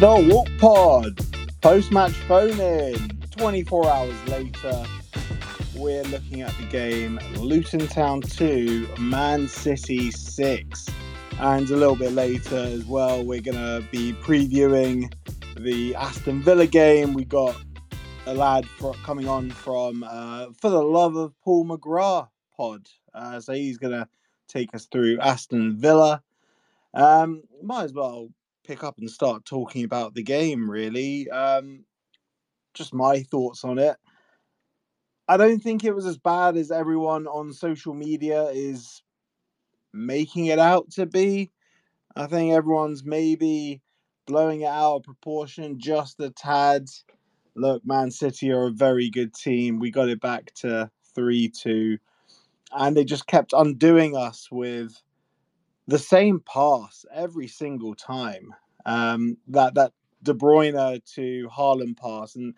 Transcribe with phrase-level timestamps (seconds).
[0.00, 1.18] The WALT Pod
[1.60, 3.08] post match phone in.
[3.36, 4.86] 24 hours later,
[5.74, 10.86] we're looking at the game Luton Town 2, Man City 6.
[11.40, 15.12] And a little bit later as well, we're going to be previewing
[15.56, 17.12] the Aston Villa game.
[17.12, 17.56] We got
[18.26, 22.86] a lad for, coming on from uh, For the Love of Paul McGrath pod.
[23.12, 24.06] Uh, so he's going to
[24.46, 26.22] take us through Aston Villa.
[26.94, 28.28] Um, might as well
[28.68, 31.28] pick up and start talking about the game, really.
[31.30, 31.86] Um,
[32.74, 33.96] just my thoughts on it.
[35.26, 39.02] I don't think it was as bad as everyone on social media is
[39.94, 41.50] making it out to be.
[42.14, 43.80] I think everyone's maybe
[44.26, 46.88] blowing it out of proportion just a tad.
[47.54, 49.78] Look, Man City are a very good team.
[49.78, 51.98] We got it back to 3 2.
[52.72, 55.02] And they just kept undoing us with
[55.88, 58.54] the same pass every single time.
[58.86, 62.54] Um, that that De Bruyne to Haaland pass, and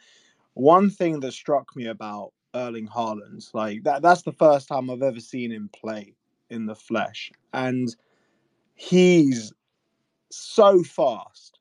[0.55, 5.03] one thing that struck me about Erling Haaland, like that that's the first time I've
[5.03, 6.15] ever seen him play
[6.51, 7.95] in the flesh, and
[8.75, 9.53] he's
[10.31, 11.59] so fast.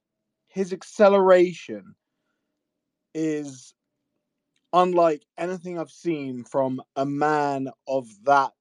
[0.47, 1.93] His acceleration
[3.13, 3.75] is
[4.73, 8.53] unlike anything I've seen from a man of that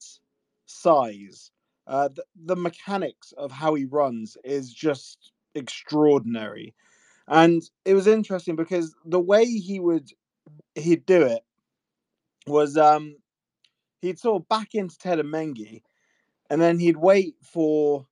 [0.66, 1.50] size
[1.88, 2.10] uh,
[2.44, 6.74] the, mechanics of how he runs is just extraordinary.
[7.26, 10.10] And it was interesting because the way he would
[10.74, 11.42] he'd do it
[12.46, 13.16] was um
[14.00, 15.82] he'd sort of back into Teden Mengi
[16.48, 18.06] and then he'd wait for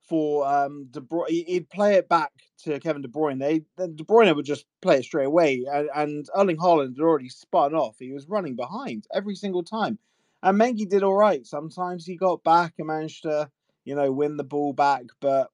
[0.00, 2.32] for um De Bruyne he'd play it back
[2.64, 3.38] to Kevin De Bruyne.
[3.38, 7.30] They De Bruyne would just play it straight away and, and Erling Haaland had already
[7.30, 7.96] spun off.
[7.98, 9.98] He was running behind every single time.
[10.42, 11.46] And Mengi did all right.
[11.46, 13.50] Sometimes he got back and managed to,
[13.84, 15.04] you know, win the ball back.
[15.20, 15.50] But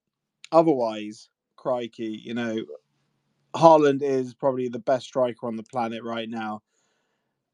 [0.52, 2.64] otherwise, crikey, you know,
[3.54, 6.62] Haaland is probably the best striker on the planet right now.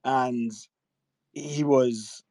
[0.05, 0.53] And
[1.33, 2.23] he was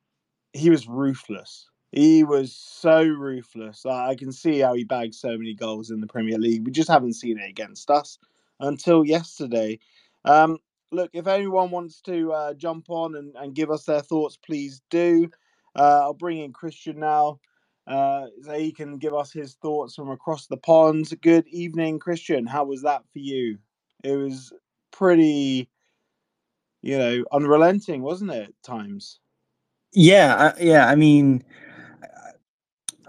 [0.54, 1.70] he was ruthless.
[1.92, 3.86] He was so ruthless.
[3.86, 6.66] I can see how he bagged so many goals in the Premier League.
[6.66, 8.18] We just haven't seen it against us
[8.60, 9.80] until yesterday.
[10.24, 10.58] Um,
[10.92, 14.82] look, if anyone wants to uh, jump on and, and give us their thoughts, please
[14.90, 15.30] do.
[15.76, 17.40] Uh, I'll bring in Christian now.
[17.88, 21.12] Uh, so he can give us his thoughts from across the pond.
[21.22, 22.46] Good evening, Christian.
[22.46, 23.58] How was that for you?
[24.04, 24.54] It was
[24.92, 25.70] pretty,
[26.82, 28.50] you know, unrelenting, wasn't it?
[28.50, 29.20] At times.
[29.94, 30.88] Yeah, yeah.
[30.88, 31.44] I mean,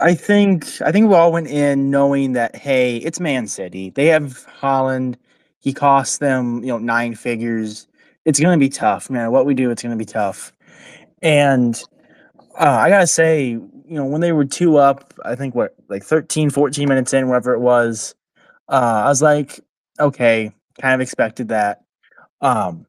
[0.01, 3.91] I think I think we all went in knowing that hey, it's Man City.
[3.91, 5.17] They have Haaland.
[5.63, 7.87] He costs them, you know, nine figures.
[8.25, 9.31] It's going to be tough, man.
[9.31, 10.53] What we do, it's going to be tough.
[11.23, 11.81] And
[12.59, 15.75] uh, I got to say, you know, when they were two up, I think what,
[15.89, 18.15] like 13, 14 minutes in, whatever it was,
[18.69, 19.61] uh, I was like,
[20.01, 21.85] okay, kind of expected that.
[22.41, 22.87] Um,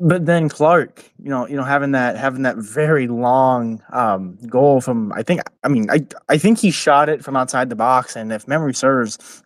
[0.00, 4.80] but then Clark, you know, you know, having that having that very long um, goal
[4.80, 8.16] from, I think, I mean, I I think he shot it from outside the box,
[8.16, 9.44] and if memory serves,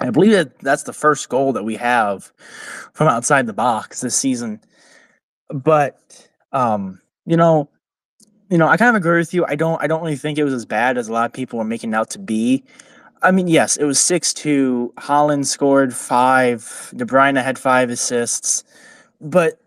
[0.00, 2.32] I believe that that's the first goal that we have
[2.92, 4.60] from outside the box this season.
[5.48, 7.68] But um, you know,
[8.50, 9.44] you know, I kind of agree with you.
[9.46, 11.58] I don't I don't really think it was as bad as a lot of people
[11.58, 12.64] were making out to be.
[13.22, 14.94] I mean, yes, it was 6-2.
[14.94, 16.92] Haaland scored 5.
[16.96, 18.62] De Bruyne had 5 assists.
[19.20, 19.60] But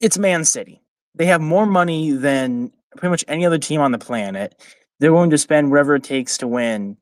[0.00, 0.80] it's Man City.
[1.14, 4.54] They have more money than pretty much any other team on the planet.
[4.98, 6.96] They're willing to spend whatever it takes to win.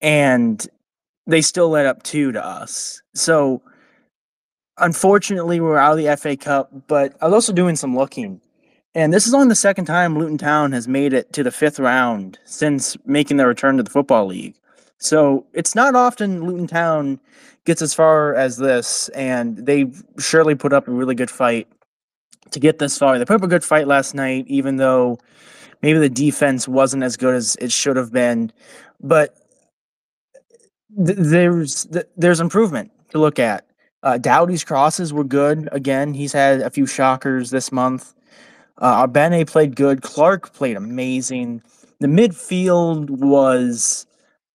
[0.00, 0.66] And
[1.26, 3.02] they still led up two to us.
[3.14, 3.62] So
[4.78, 8.40] unfortunately, we're out of the FA Cup, but I was also doing some looking.
[8.94, 11.78] And this is only the second time Luton Town has made it to the fifth
[11.78, 14.54] round since making their return to the Football League.
[14.98, 17.18] So it's not often Luton Town
[17.64, 21.68] gets as far as this, and they surely put up a really good fight
[22.50, 23.18] to get this far.
[23.18, 25.18] They put up a good fight last night, even though
[25.80, 28.52] maybe the defense wasn't as good as it should have been.
[29.00, 29.36] But
[30.96, 33.66] th- there's th- there's improvement to look at.
[34.02, 35.68] Uh, Doughty's crosses were good.
[35.70, 38.14] Again, he's had a few shockers this month.
[38.78, 39.06] Uh,
[39.46, 40.02] played good.
[40.02, 41.62] Clark played amazing.
[42.00, 44.06] The midfield was,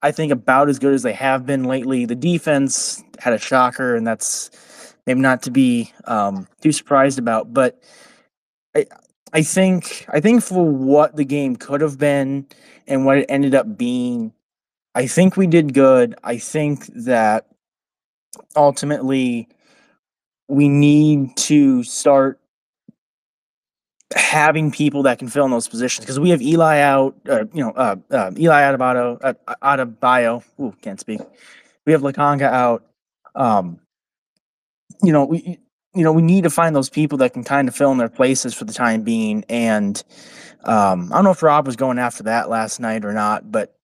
[0.01, 2.05] I think, about as good as they have been lately.
[2.05, 7.53] The defense had a shocker, and that's maybe not to be um, too surprised about.
[7.53, 7.81] But
[8.75, 8.85] I,
[9.31, 12.47] I think, I think for what the game could have been
[12.85, 14.33] and what it ended up being,
[14.97, 16.15] I think we did good.
[16.23, 17.45] I think that
[18.55, 19.47] ultimately
[20.47, 22.39] we need to start
[24.15, 27.63] having people that can fill in those positions because we have Eli out, uh, you
[27.63, 30.43] know, uh, uh, Eli Adebayo, uh, Adebayo.
[30.59, 31.21] Ooh, can't speak.
[31.85, 32.83] We have Lokonga out.
[33.35, 33.79] Um,
[35.03, 35.59] you know, we
[35.93, 38.09] you know we need to find those people that can kind of fill in their
[38.09, 39.45] places for the time being.
[39.47, 40.03] And
[40.63, 43.76] um, I don't know if Rob was going after that last night or not, but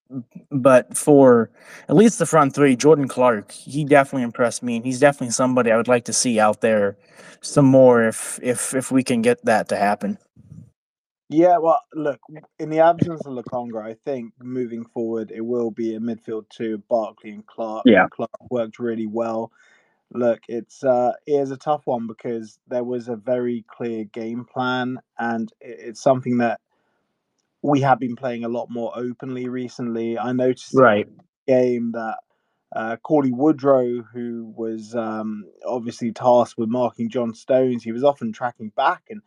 [0.52, 1.50] but for
[1.90, 5.72] at least the front three, Jordan Clark, he definitely impressed me, and he's definitely somebody
[5.72, 6.98] I would like to see out there
[7.42, 10.18] some more if if if we can get that to happen.
[11.30, 12.20] Yeah, well, look,
[12.60, 16.84] in the absence of Lokonga, I think moving forward it will be a midfield two,
[16.90, 17.84] Barkley and Clark.
[17.86, 19.52] Yeah, Clark worked really well.
[20.12, 24.46] Look, it's uh, it is a tough one because there was a very clear game
[24.46, 26.60] plan, and it's something that
[27.64, 30.20] we have been playing a lot more openly recently.
[30.20, 31.08] I noticed right
[31.48, 32.18] game that
[32.76, 38.34] uh, Cauley Woodrow, who was um, obviously tasked with marking John Stones, he was often
[38.34, 39.22] tracking back and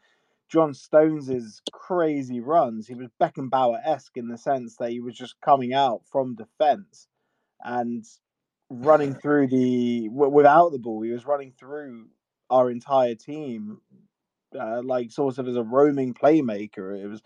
[0.49, 2.87] John Stones's crazy runs.
[2.87, 7.09] He was Beckenbauer esque in the sense that he was just coming out from defense
[7.65, 8.05] and
[8.71, 11.03] running through the without the ball.
[11.03, 12.09] He was running through
[12.51, 13.81] our entire team,
[14.59, 17.03] uh, like sort of as a roaming playmaker.
[17.03, 17.23] It was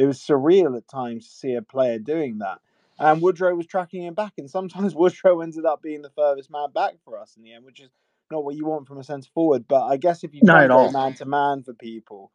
[0.00, 2.58] it was surreal at times to see a player doing that.
[2.98, 6.70] And Woodrow was tracking him back, and sometimes Woodrow ended up being the furthest man
[6.74, 7.90] back for us in the end, which is
[8.30, 9.66] not what you want from a centre forward.
[9.68, 12.32] But I guess if you go man to man for people,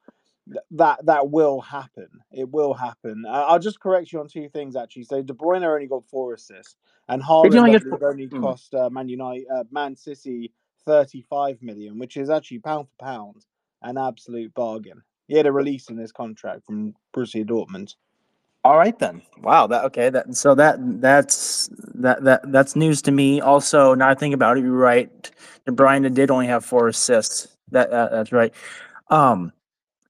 [0.72, 2.08] that that will happen.
[2.32, 3.26] It will happen.
[3.28, 5.06] Uh, I'll just correct you on two things actually.
[5.06, 6.76] So De Bruyne only got four assists,
[7.10, 8.42] and Haaland only, only hmm.
[8.42, 10.54] cost uh, Man United, uh, Man City,
[10.86, 13.46] thirty-five million, which is actually pound for pound
[13.82, 15.02] an absolute bargain.
[15.28, 17.96] He had a release in his contract from Borussia Dortmund.
[18.64, 19.22] All right then.
[19.42, 19.68] Wow.
[19.68, 20.10] That okay.
[20.10, 23.40] That so that that's that that that's news to me.
[23.42, 25.32] Also, now I think about it, you're right.
[25.68, 27.48] Bruyne did only have four assists.
[27.72, 28.54] That, that that's right.
[29.10, 29.52] Um,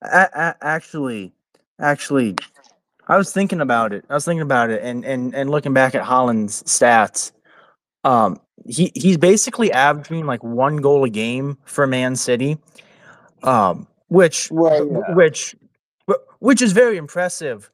[0.02, 1.32] actually,
[1.78, 2.36] actually,
[3.08, 4.04] I was thinking about it.
[4.08, 7.32] I was thinking about it, and and and looking back at Haaland's stats.
[8.04, 12.58] Um, he he's basically averaging like one goal a game for Man City.
[13.42, 15.14] Um, which well, yeah.
[15.14, 15.56] which
[16.38, 17.70] which is very impressive.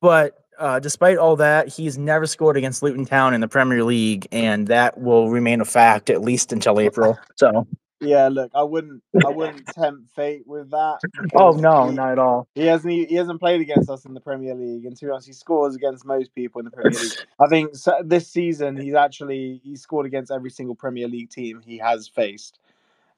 [0.00, 4.26] But uh, despite all that, he's never scored against Luton Town in the Premier League,
[4.32, 7.18] and that will remain a fact at least until April.
[7.36, 7.66] So.
[8.00, 10.98] Yeah, look, I wouldn't, I wouldn't tempt fate with that.
[11.34, 12.46] Oh no, he, not at all.
[12.54, 15.26] He hasn't, he hasn't played against us in the Premier League, and to be honest,
[15.26, 17.12] he scores against most people in the Premier League.
[17.40, 17.72] I think
[18.04, 22.58] this season he's actually he scored against every single Premier League team he has faced.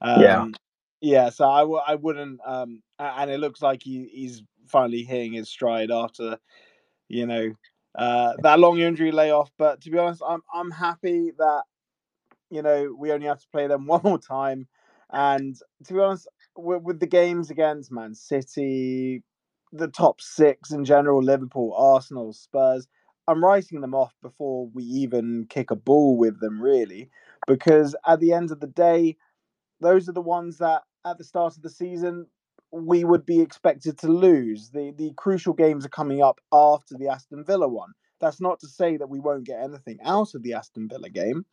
[0.03, 0.47] Um, yeah,
[1.07, 1.31] yeah.
[1.31, 5.49] So I w- I wouldn't, um, and it looks like he, he's finally hitting his
[5.49, 6.39] stride after
[7.09, 7.53] you know,
[7.97, 9.51] uh, that long injury layoff.
[9.59, 11.63] But to be honest, I'm I'm happy that
[12.51, 14.69] you know we only have to play them one more time.
[15.13, 19.23] And to be honest, with, with the games against Man City,
[19.73, 22.89] the top six in general, Liverpool, Arsenal, Spurs,
[23.29, 27.11] I'm writing them off before we even kick a ball with them, really,
[27.47, 29.17] because at the end of the day,
[29.81, 32.27] those are the ones that at the start of the season
[32.73, 34.71] we would be expected to lose.
[34.71, 37.93] The the crucial games are coming up after the Aston Villa one.
[38.21, 41.45] That's not to say that we won't get anything out of the Aston Villa game.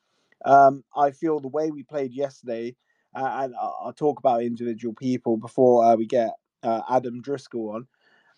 [0.46, 2.76] Um, I feel the way we played yesterday,
[3.16, 6.32] uh, and I'll talk about individual people before uh, we get
[6.64, 7.88] uh, Adam Driscoll on.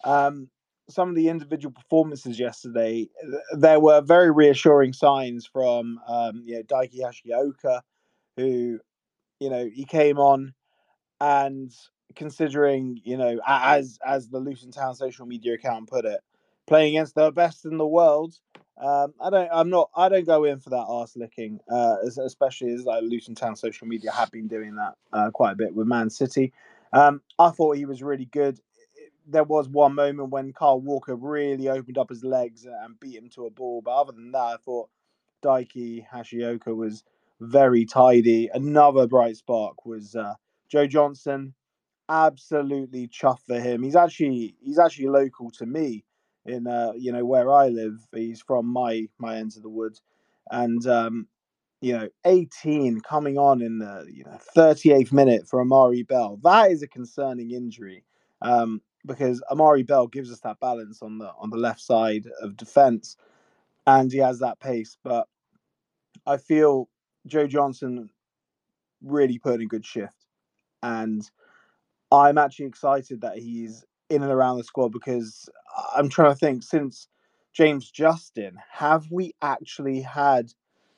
[0.03, 0.49] Um,
[0.87, 3.07] some of the individual performances yesterday,
[3.53, 7.81] there were very reassuring signs from um, you know Daiki Hashioka,
[8.37, 8.79] who
[9.39, 10.53] you know he came on
[11.21, 11.73] and
[12.15, 16.21] considering you know as as the Luton Town social media account put it,
[16.67, 18.35] playing against the best in the world.
[18.77, 19.49] Um, I don't.
[19.53, 19.89] I'm not.
[19.95, 23.87] I don't go in for that arse licking, uh, especially as like Luton Town social
[23.87, 26.51] media have been doing that uh, quite a bit with Man City.
[26.91, 28.59] Um, I thought he was really good.
[29.27, 33.29] There was one moment when Kyle Walker really opened up his legs and beat him
[33.31, 34.89] to a ball, but other than that, I thought
[35.43, 37.03] Daiki Hashioka was
[37.39, 38.49] very tidy.
[38.53, 40.35] Another bright spark was uh,
[40.75, 41.53] Joe Johnson.
[42.09, 43.81] Absolutely chuffed for him.
[43.81, 46.03] He's actually he's actually local to me
[46.45, 48.05] in uh, you know where I live.
[48.13, 50.01] He's from my my ends of the woods,
[50.51, 51.27] and um,
[51.79, 56.41] you know 18 coming on in the you know 38th minute for Amari Bell.
[56.43, 58.03] That is a concerning injury
[58.41, 62.57] um, because Amari Bell gives us that balance on the on the left side of
[62.57, 63.15] defense,
[63.87, 64.97] and he has that pace.
[65.05, 65.29] But
[66.27, 66.89] I feel
[67.25, 68.09] Joe Johnson
[69.05, 70.24] really put in good shift,
[70.85, 71.29] and
[72.11, 75.49] I'm actually excited that he's in and around the squad because
[75.95, 77.07] I'm trying to think since
[77.53, 80.51] James Justin, have we actually had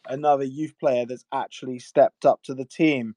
[0.09, 3.15] another youth player that's actually stepped up to the team?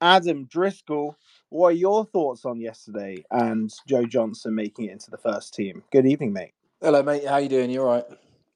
[0.00, 1.16] Adam Driscoll,
[1.48, 5.82] what are your thoughts on yesterday and Joe Johnson making it into the first team?
[5.90, 6.52] Good evening, mate.
[6.80, 7.26] Hello, mate.
[7.26, 7.70] How you doing?
[7.70, 8.04] You all right?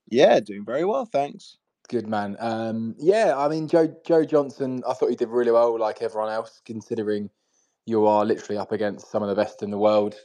[0.08, 1.56] Yeah, doing very well, thanks.
[1.88, 2.36] Good man.
[2.40, 4.82] Um, yeah, I mean Joe Joe Johnson.
[4.88, 7.30] I thought he did really well, like everyone else, considering
[7.86, 10.16] you are literally up against some of the best in the world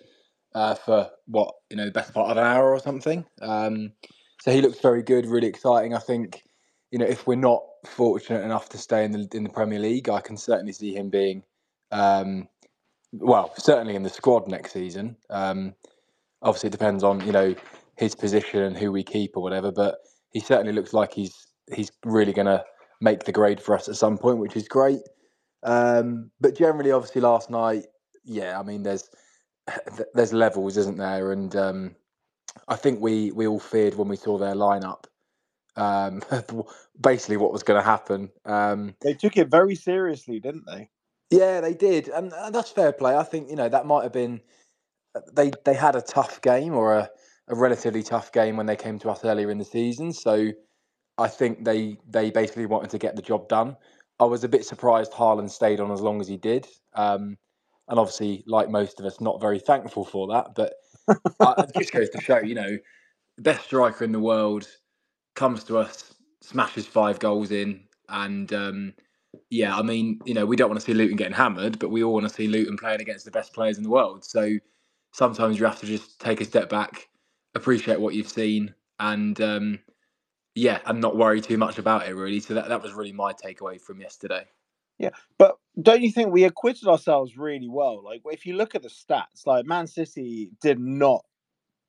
[0.53, 3.25] uh, for what you know the best part of an hour or something.
[3.41, 3.94] Um,
[4.41, 5.94] so he looks very good, really exciting.
[5.94, 6.44] I think
[6.91, 10.10] you know if we're not fortunate enough to stay in the in the Premier League,
[10.10, 11.44] I can certainly see him being,
[11.91, 12.48] um,
[13.13, 15.15] well, certainly in the squad next season.
[15.30, 15.75] Um,
[16.41, 17.56] obviously, it depends on you know
[17.96, 20.00] his position and who we keep or whatever, but
[20.32, 22.63] he certainly looks like he's he's really going to
[23.00, 25.01] make the grade for us at some point, which is great.
[25.63, 27.86] Um, but generally, obviously, last night,
[28.24, 29.10] yeah, I mean, there's
[30.13, 31.32] there's levels, isn't there?
[31.32, 31.96] And um,
[32.68, 35.06] I think we we all feared when we saw their lineup,
[35.75, 36.22] um,
[37.01, 38.32] basically what was going to happen.
[38.46, 40.89] Um, they took it very seriously, didn't they?
[41.32, 43.15] Yeah, they did, and, and that's fair play.
[43.15, 44.41] I think you know that might have been
[45.34, 47.10] they they had a tough game or a,
[47.50, 50.51] a relatively tough game when they came to us earlier in the season, so.
[51.18, 53.77] I think they they basically wanted to get the job done.
[54.22, 56.68] I was a bit surprised Haaland stayed on as long as he did.
[56.94, 57.38] Um,
[57.90, 60.56] and obviously, like most of us, not very thankful for that.
[60.56, 60.74] But
[61.40, 62.78] uh, it just goes to show, you know,
[63.38, 64.68] the best striker in the world
[65.36, 68.94] comes to us, smashes five goals in, and um,
[69.50, 72.04] yeah, I mean, you know, we don't want to see Luton getting hammered, but we
[72.04, 74.24] all want to see Luton playing against the best players in the world.
[74.24, 74.51] So
[75.13, 77.10] sometimes you have to just take a step back,
[77.56, 79.80] appreciate what you've seen, and um,
[80.55, 82.39] yeah, and not worry too much about it really.
[82.39, 84.46] So that, that was really my takeaway from yesterday.
[84.98, 88.03] Yeah, but don't you think we acquitted ourselves really well?
[88.03, 91.24] Like if you look at the stats, like Man City did not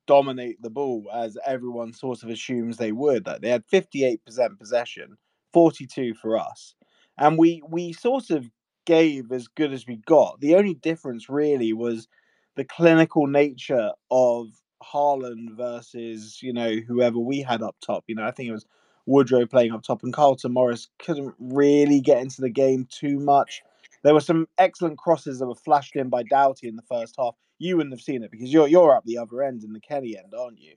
[0.06, 3.26] dominate the ball as everyone sort of assumes they would.
[3.26, 4.18] Like they had 58%
[4.58, 5.16] possession,
[5.52, 6.74] 42 for us.
[7.18, 8.48] And we we sort of
[8.86, 10.40] gave as good as we got.
[10.40, 12.08] The only difference really was
[12.56, 14.48] the clinical nature of
[14.82, 18.04] Haaland versus you know whoever we had up top.
[18.06, 18.66] You know, I think it was
[19.06, 23.62] Woodrow playing up top, and Carlton Morris couldn't really get into the game too much.
[24.02, 27.34] There were some excellent crosses that were flashed in by Doughty in the first half.
[27.58, 30.16] You wouldn't have seen it because you're you're up the other end in the Kenny
[30.18, 30.74] end, aren't you?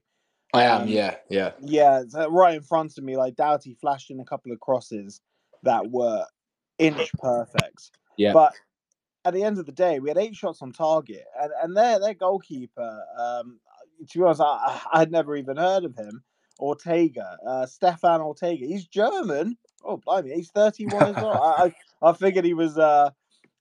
[0.53, 2.03] I am, um, yeah, yeah, yeah.
[2.29, 5.21] Right in front of me, like Doughty flashed in a couple of crosses
[5.63, 6.25] that were
[6.77, 7.91] inch perfect.
[8.17, 8.53] Yeah, but
[9.25, 11.99] at the end of the day, we had eight shots on target, and and their
[11.99, 13.59] their goalkeeper, um,
[14.09, 16.23] to be honest, I, I had never even heard of him.
[16.59, 18.65] Ortega, uh, Stefan Ortega.
[18.65, 19.57] He's German.
[19.83, 21.41] Oh, blimey, he's 31 as well.
[21.41, 21.75] I, I,
[22.09, 22.77] I figured he was.
[22.77, 23.09] Uh,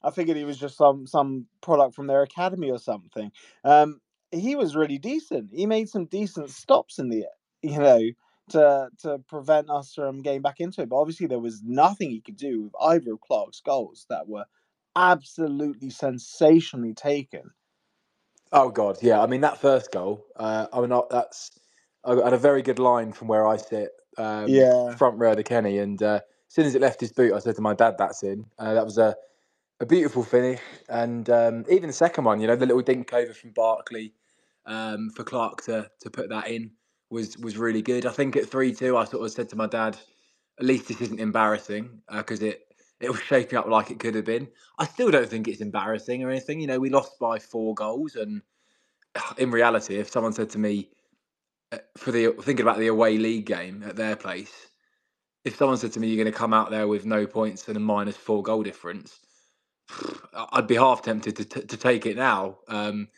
[0.02, 3.32] I figured he was just some some product from their academy or something.
[3.64, 4.00] Um,
[4.30, 5.50] he was really decent.
[5.52, 7.26] He made some decent stops in the,
[7.62, 8.00] you know,
[8.50, 10.88] to to prevent us from getting back into it.
[10.88, 14.44] But obviously, there was nothing he could do with either of Clark's goals that were
[14.96, 17.50] absolutely sensationally taken.
[18.54, 19.22] Oh God, yeah.
[19.22, 20.26] I mean that first goal.
[20.36, 21.52] Uh, I mean that's
[22.04, 23.90] I had a very good line from where I sit.
[24.18, 26.16] Um, yeah, front row the Kenny, and uh,
[26.48, 28.74] as soon as it left his boot, I said to my dad, "That's in." Uh,
[28.74, 29.16] that was a
[29.80, 33.34] a beautiful finish, and um, even the second one, you know, the little dink over
[33.34, 34.14] from Barkley
[34.66, 36.72] um, for Clark to to put that in
[37.10, 38.06] was was really good.
[38.06, 39.98] I think at three two, I sort of said to my dad,
[40.60, 42.73] "At least this isn't embarrassing," because uh, it
[43.04, 44.48] it was shaping up like it could have been.
[44.78, 46.60] I still don't think it's embarrassing or anything.
[46.60, 48.42] You know, we lost by four goals, and
[49.38, 50.90] in reality, if someone said to me
[51.72, 54.52] uh, for the thinking about the away league game at their place,
[55.44, 57.76] if someone said to me you're going to come out there with no points and
[57.76, 59.20] a minus four goal difference,
[60.52, 62.58] I'd be half tempted to to take it now.
[62.68, 63.08] Um,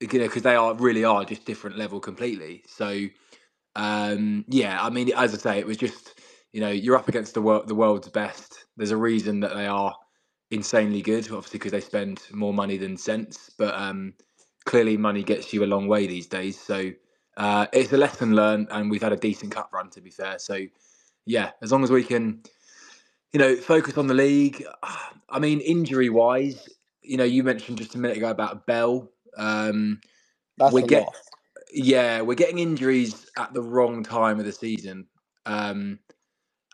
[0.00, 2.64] you know, because they are really are just different level completely.
[2.66, 3.06] So,
[3.76, 6.20] um, yeah, I mean, as I say, it was just
[6.52, 8.66] you know you're up against the world, the world's best.
[8.76, 9.94] There's a reason that they are
[10.50, 13.50] insanely good, obviously because they spend more money than sense.
[13.58, 14.14] But um,
[14.64, 16.60] clearly, money gets you a long way these days.
[16.60, 16.90] So
[17.36, 20.38] uh, it's a lesson learned, and we've had a decent cup run to be fair.
[20.38, 20.58] So
[21.24, 22.42] yeah, as long as we can,
[23.32, 24.64] you know, focus on the league.
[25.28, 26.68] I mean, injury wise,
[27.00, 29.10] you know, you mentioned just a minute ago about Bell.
[29.36, 30.00] Um,
[30.58, 31.16] That's we a get, lot.
[31.72, 35.06] yeah, we're getting injuries at the wrong time of the season,
[35.46, 35.98] um,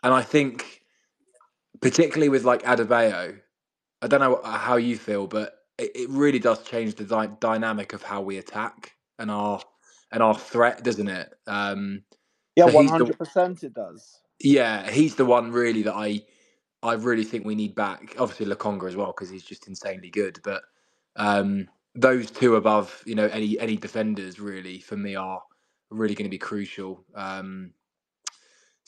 [0.03, 0.81] and I think,
[1.81, 3.39] particularly with like Adebayo,
[4.01, 7.93] I don't know how you feel, but it, it really does change the dy- dynamic
[7.93, 9.61] of how we attack and our
[10.11, 11.33] and our threat, doesn't it?
[11.47, 12.03] Um,
[12.55, 13.63] Yeah, one hundred percent.
[13.63, 14.21] It does.
[14.41, 16.23] yeah, he's the one really that I
[16.83, 18.15] I really think we need back.
[18.19, 20.39] Obviously, Lokonga as well because he's just insanely good.
[20.43, 20.63] But
[21.17, 25.41] um, those two above, you know, any any defenders really for me are
[25.89, 27.05] really going to be crucial.
[27.15, 27.73] Um,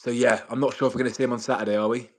[0.01, 2.10] so yeah, I'm not sure if we're going to see him on Saturday, are we?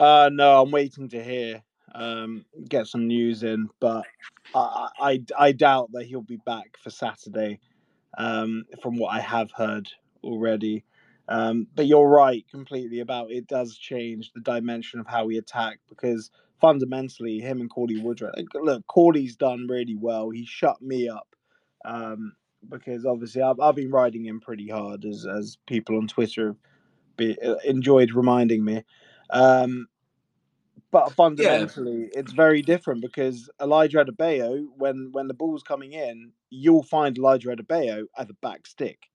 [0.00, 1.62] Uh, no, I'm waiting to hear.
[1.94, 4.04] Um, get some news in, but
[4.52, 7.60] I, I I doubt that he'll be back for Saturday.
[8.18, 9.88] Um, from what I have heard
[10.24, 10.84] already.
[11.28, 15.78] Um, but you're right completely about it does change the dimension of how we attack
[15.88, 21.28] because fundamentally him and Cauley Woodrow look Cauley's done really well he shut me up
[21.84, 22.32] um,
[22.68, 26.56] because obviously I've, I've been riding him pretty hard as as people on Twitter have
[27.16, 28.84] be, uh, enjoyed reminding me
[29.30, 29.88] um,
[30.90, 36.82] but fundamentally it's very different because Elijah Adebayo when when the ball's coming in you'll
[36.82, 39.06] find Elijah Adebayo at the back stick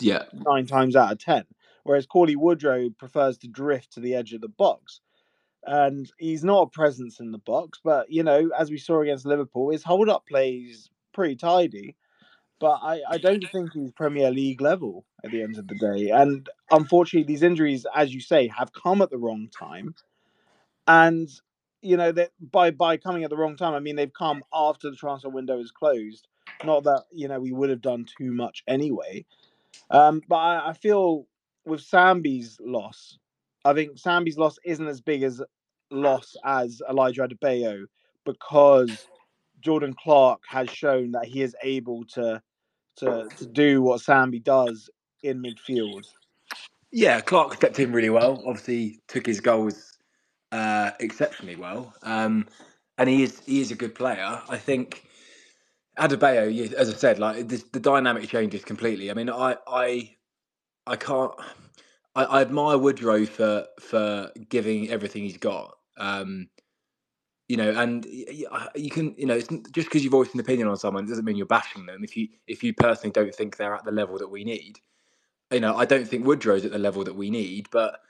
[0.00, 1.44] Yeah, nine times out of ten.
[1.84, 5.00] Whereas Cauley Woodrow prefers to drift to the edge of the box.
[5.66, 9.26] And he's not a presence in the box, but you know, as we saw against
[9.26, 11.96] Liverpool, his hold up plays pretty tidy.
[12.58, 16.10] But I, I don't think he's Premier League level at the end of the day.
[16.10, 19.94] And unfortunately, these injuries, as you say, have come at the wrong time.
[20.86, 21.28] And
[21.82, 24.90] you know that by by coming at the wrong time, I mean they've come after
[24.90, 26.28] the transfer window is closed.
[26.64, 29.26] Not that you know we would have done too much anyway.
[29.90, 31.26] Um, but I, I feel
[31.64, 33.18] with Sambi's loss,
[33.64, 35.42] I think Sambi's loss isn't as big as
[35.90, 37.84] loss as Elijah Adebayo
[38.24, 39.06] because
[39.60, 42.42] Jordan Clark has shown that he is able to
[42.96, 44.90] to to do what Sambi does
[45.22, 46.04] in midfield.
[46.92, 47.20] yeah.
[47.20, 48.42] Clark stepped in really well.
[48.46, 49.98] Obviously, took his goals
[50.52, 52.46] uh, exceptionally well, um,
[52.98, 54.40] and he is he is a good player.
[54.48, 55.04] I think
[55.98, 59.10] Adebayo, as I said, like this, the dynamic changes completely.
[59.10, 60.16] I mean, I I
[60.86, 61.32] I can't.
[62.14, 65.76] I, I admire Woodrow for for giving everything he's got.
[65.98, 66.48] Um,
[67.48, 68.24] you know, and y-
[68.76, 71.36] you can, you know, it's just because you voice an opinion on someone doesn't mean
[71.36, 72.04] you're bashing them.
[72.04, 74.80] If you if you personally don't think they're at the level that we need,
[75.52, 78.00] you know, I don't think Woodrow's at the level that we need, but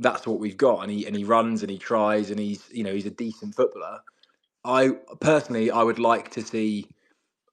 [0.00, 0.82] that's what we've got.
[0.82, 3.54] And he and he runs and he tries and he's, you know, he's a decent
[3.56, 4.00] footballer.
[4.64, 6.88] I personally, I would like to see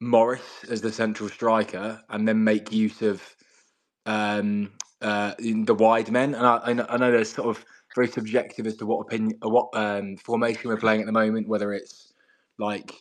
[0.02, 3.23] Morris as the central striker and then make use of
[4.06, 4.71] um,
[5.02, 6.36] uh, the wide men.
[6.36, 6.58] And I
[6.89, 10.69] I know there's sort of very subjective as to what opinion, uh, what um, formation
[10.69, 12.13] we're playing at the moment, whether it's
[12.60, 12.95] like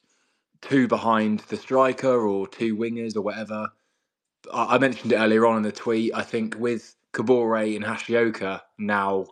[0.63, 3.69] two behind the striker or two wingers or whatever.
[4.53, 6.15] I, I mentioned it earlier on in the tweet.
[6.15, 9.27] I think with Kabore and Hashioka now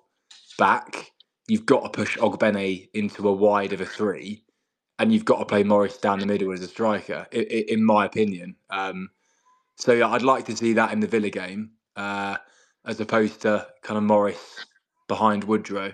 [0.59, 1.12] back,
[1.49, 4.45] you've got to push Ogbene into a wide of a three,
[4.99, 7.85] and you've got to play Morris down the middle as a striker, i- i- in
[7.85, 8.57] my opinion.
[8.71, 9.11] Um,
[9.77, 12.38] so I'd like to see that in the Villa game, uh,
[12.87, 14.66] as opposed to kind of Morris
[15.09, 15.92] behind Woodrow.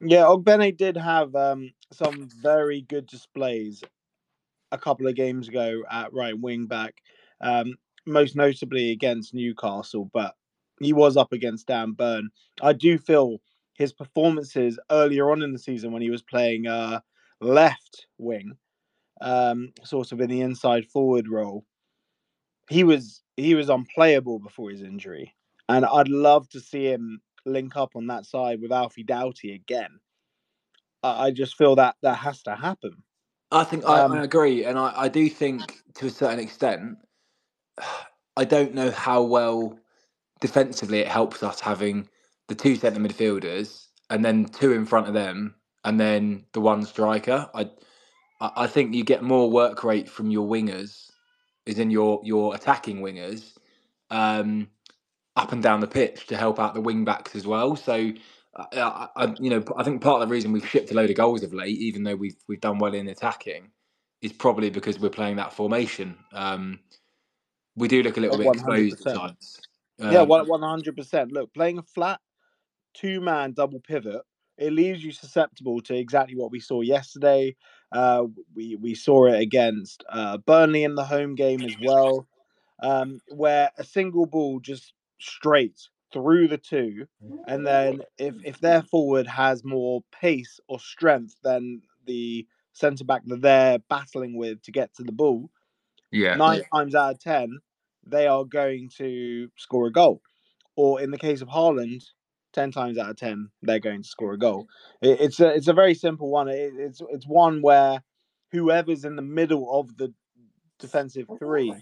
[0.00, 3.82] Yeah, Ogbene did have um, some very good displays
[4.72, 6.96] a couple of games ago at right wing back,
[7.40, 7.74] um,
[8.06, 10.34] most notably against Newcastle, but
[10.80, 12.28] he was up against Dan Burn.
[12.60, 13.40] I do feel
[13.74, 17.00] his performances earlier on in the season when he was playing uh,
[17.40, 18.52] left wing,
[19.20, 21.64] um, sort of in the inside forward role,
[22.68, 25.34] he was he was unplayable before his injury,
[25.68, 30.00] and I'd love to see him link up on that side with Alfie Doughty again.
[31.02, 33.02] I, I just feel that that has to happen.
[33.50, 35.62] I think I, Um, I agree, and I, I do think
[35.94, 36.98] to a certain extent,
[38.36, 39.78] I don't know how well
[40.40, 42.08] defensively it helps us having
[42.48, 45.54] the two centre midfielders and then two in front of them
[45.84, 47.48] and then the one striker.
[47.54, 47.70] I
[48.40, 51.10] I I think you get more work rate from your wingers,
[51.64, 53.56] is in your your attacking wingers,
[54.10, 54.68] um,
[55.36, 57.76] up and down the pitch to help out the wing backs as well.
[57.76, 58.12] So.
[58.56, 61.10] I, I, I- you know, I think part of the reason we've shipped a load
[61.10, 63.70] of goals of late, even though we've we've done well in attacking,
[64.22, 66.16] is probably because we're playing that formation.
[66.32, 66.80] Um,
[67.76, 69.60] we do look a little Oh, bit exposed at times.
[69.98, 71.32] Yeah, Um, one one hundred percent.
[71.32, 72.20] Look, playing a flat
[72.94, 74.22] two man double pivot,
[74.58, 77.56] it leaves you susceptible to exactly what we saw yesterday.
[77.92, 82.26] Uh, we we saw it against uh, Burnley in the home game as well,
[82.82, 85.80] um, where a single ball just straight
[86.12, 87.06] through the two,
[87.46, 87.64] and mm-hmm.
[87.64, 93.40] then if if their forward has more pace or strength than the centre back that
[93.42, 95.50] they're battling with to get to the ball,
[96.12, 96.36] Yeah.
[96.36, 97.58] nine times out of ten,
[98.06, 100.22] they are going to score a goal.
[100.76, 102.04] Or in the case of Haaland,
[102.52, 104.68] ten times out of ten, they're going to score a goal.
[105.00, 106.48] It, it's a it's a very simple one.
[106.48, 108.02] It, it's it's one where
[108.52, 110.12] whoever's in the middle of the
[110.78, 111.74] defensive three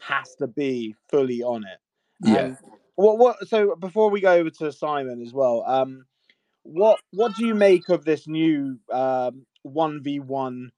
[0.00, 1.78] has to be fully on it.
[2.20, 2.36] Yeah.
[2.36, 2.56] And
[2.98, 3.48] what what?
[3.48, 6.04] So before we go over to Simon as well, um,
[6.64, 10.72] what what do you make of this new um one v one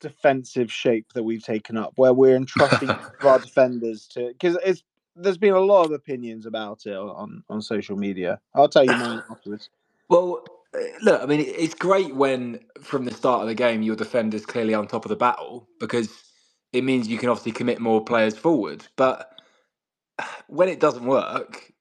[0.00, 2.90] defensive shape that we've taken up, where we're entrusting
[3.22, 4.28] our defenders to?
[4.28, 4.82] Because it's
[5.14, 8.40] there's been a lot of opinions about it on on social media.
[8.54, 9.70] I'll tell you mine afterwards.
[10.08, 10.42] Well,
[10.74, 14.44] uh, look, I mean, it's great when from the start of the game your defender's
[14.44, 16.08] clearly on top of the battle because
[16.72, 18.88] it means you can obviously commit more players forward.
[18.96, 19.39] But
[20.48, 21.72] when it doesn't work,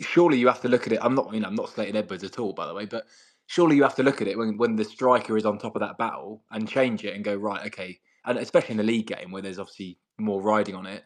[0.00, 0.98] surely you have to look at it.
[1.02, 3.04] I'm not, you know, I'm not slating Edwards at all, by the way, but
[3.46, 5.80] surely you have to look at it when when the striker is on top of
[5.80, 9.30] that battle and change it and go right, okay, and especially in the league game
[9.30, 11.04] where there's obviously more riding on it,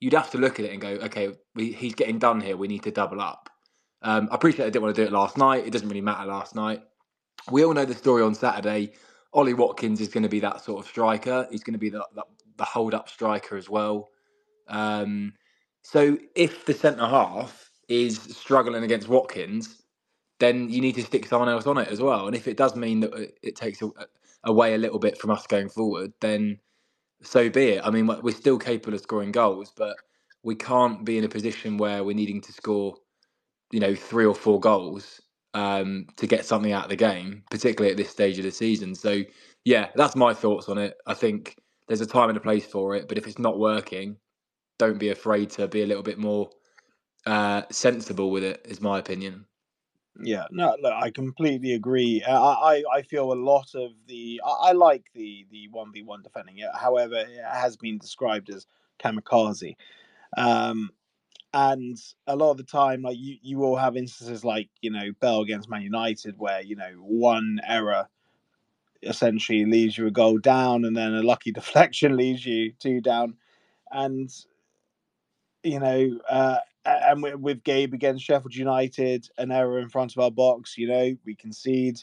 [0.00, 2.56] you'd have to look at it and go, okay, we, he's getting done here.
[2.56, 3.48] We need to double up.
[4.02, 5.66] Um, I appreciate I didn't want to do it last night.
[5.66, 6.82] It doesn't really matter last night.
[7.50, 8.92] We all know the story on Saturday.
[9.32, 11.46] Ollie Watkins is going to be that sort of striker.
[11.50, 12.22] He's going to be the, the,
[12.56, 14.10] the hold up striker as well.
[14.68, 15.32] Um,
[15.84, 19.82] so if the centre half is struggling against Watkins,
[20.40, 22.26] then you need to stick someone else on it as well.
[22.26, 23.82] And if it does mean that it- it takes
[24.44, 26.60] away a little bit from us going forward, then
[27.22, 27.86] so be it.
[27.86, 29.96] I mean, we're still capable of scoring goals, but
[30.42, 32.96] we can't be in a position where we're needing to score,
[33.72, 35.20] you know, three or four goals
[35.54, 38.94] um, to get something out of the game, particularly at this stage of the season.
[38.94, 39.22] So,
[39.64, 40.96] yeah, that's my thoughts on it.
[41.06, 41.56] I think
[41.88, 44.16] there's a time and a place for it, but if it's not working,
[44.78, 46.50] don't be afraid to be a little bit more
[47.26, 48.64] uh, sensible with it.
[48.64, 49.46] Is my opinion.
[50.22, 52.22] Yeah, no, look, I completely agree.
[52.22, 54.40] Uh, I, I, I feel a lot of the.
[54.44, 56.68] I, I like the the one v one defending it.
[56.72, 58.66] However, it has been described as
[59.02, 59.74] kamikaze,
[60.36, 60.90] um,
[61.52, 65.10] and a lot of the time, like you, you will have instances like you know
[65.20, 68.08] Bell against Man United, where you know one error
[69.02, 73.34] essentially leaves you a goal down, and then a lucky deflection leaves you two down,
[73.90, 74.30] and
[75.64, 80.30] you know, uh, and with, Gabe against Sheffield United, an error in front of our
[80.30, 82.00] box, you know, we concede.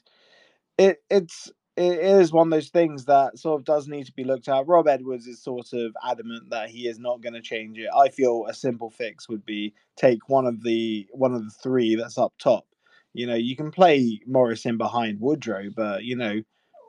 [0.77, 4.23] It it's it is one of those things that sort of does need to be
[4.23, 4.67] looked at.
[4.67, 7.89] Rob Edwards is sort of adamant that he is not going to change it.
[7.95, 11.95] I feel a simple fix would be take one of the one of the three
[11.95, 12.65] that's up top.
[13.13, 16.41] You know, you can play Morris in behind Woodrow, but you know,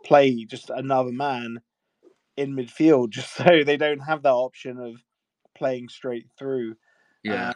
[0.04, 1.60] play just another man
[2.36, 5.02] in midfield just so they don't have that option of
[5.62, 6.74] playing straight through.
[7.28, 7.52] Uh,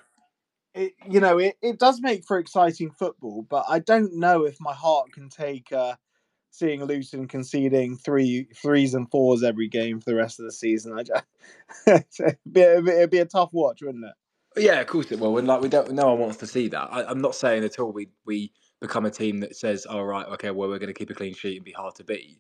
[0.75, 4.57] it, you know, it, it does make for exciting football, but I don't know if
[4.61, 5.97] my heart can take uh,
[6.53, 10.97] seeing Luton conceding three threes and fours every game for the rest of the season.
[10.97, 11.25] I just,
[12.21, 14.63] it'd, be, it'd, be, a tough watch, wouldn't it?
[14.63, 15.37] Yeah, of course it will.
[15.37, 16.89] And like we don't, no one wants to see that.
[16.93, 20.27] I, I'm not saying at all we we become a team that says, "All right,
[20.29, 22.39] okay, well we're going to keep a clean sheet and be hard to beat,"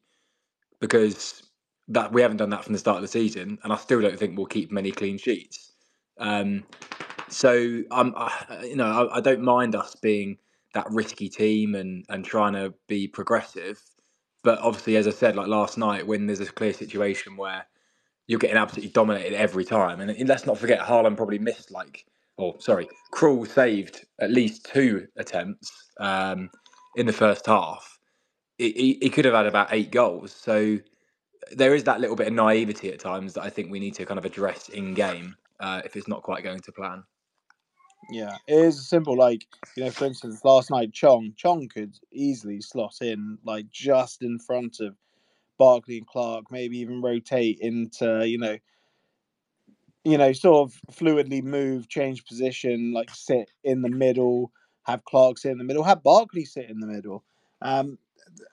[0.80, 1.42] because
[1.88, 4.18] that we haven't done that from the start of the season, and I still don't
[4.18, 5.72] think we'll keep many clean sheets.
[6.18, 6.64] Um,
[7.28, 10.38] so I'm, I, you know, I, I don't mind us being
[10.74, 13.80] that risky team and and trying to be progressive.
[14.42, 17.66] But obviously, as I said, like last night, when there's a clear situation where
[18.26, 20.00] you're getting absolutely dominated every time.
[20.00, 22.04] And let's not forget, Haaland probably missed like,
[22.36, 26.50] or sorry, Krul saved at least two attempts um,
[26.96, 27.98] in the first half.
[28.58, 30.32] He, he, he could have had about eight goals.
[30.32, 30.78] So
[31.52, 34.06] there is that little bit of naivety at times that I think we need to
[34.06, 37.04] kind of address in game uh, if it's not quite going to plan.
[38.10, 39.16] Yeah, it is simple.
[39.16, 44.22] Like you know, for instance, last night Chong Chong could easily slot in like just
[44.22, 44.96] in front of
[45.58, 48.58] Barkley and Clark, maybe even rotate into you know,
[50.04, 54.52] you know, sort of fluidly move, change position, like sit in the middle,
[54.84, 57.24] have Clark sit in the middle, have Barkley sit in the middle.
[57.62, 57.98] Um,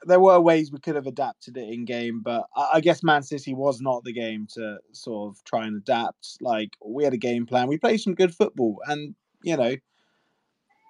[0.06, 3.54] there were ways we could have adapted it in game, but I, guess Man City
[3.54, 6.38] was not the game to sort of try and adapt.
[6.42, 9.82] Like we had a game plan, we played some good football, and you know, it,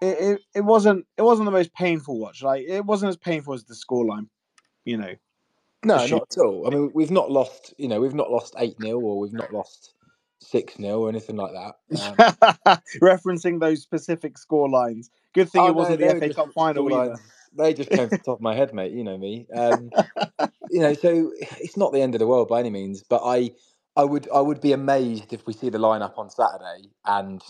[0.01, 2.43] it, it wasn't it wasn't the most painful watch.
[2.43, 4.27] Like it wasn't as painful as the scoreline,
[4.85, 5.13] you know.
[5.85, 6.65] No, not at all.
[6.65, 9.53] I mean, we've not lost, you know, we've not lost 8 0 or we've not
[9.53, 9.93] lost
[10.39, 11.75] 6 0 or anything like that.
[12.65, 15.09] Um, Referencing those specific score lines.
[15.33, 17.17] Good thing Oh, it wasn't the FA Cup final either.
[17.57, 18.93] They just came to the top of my head, mate.
[18.93, 19.47] You know me.
[19.55, 19.93] Um,
[20.69, 23.03] you know, so it's not the end of the world by any means.
[23.03, 23.51] But I,
[23.97, 27.43] I would, I would be amazed if we see the lineup on Saturday and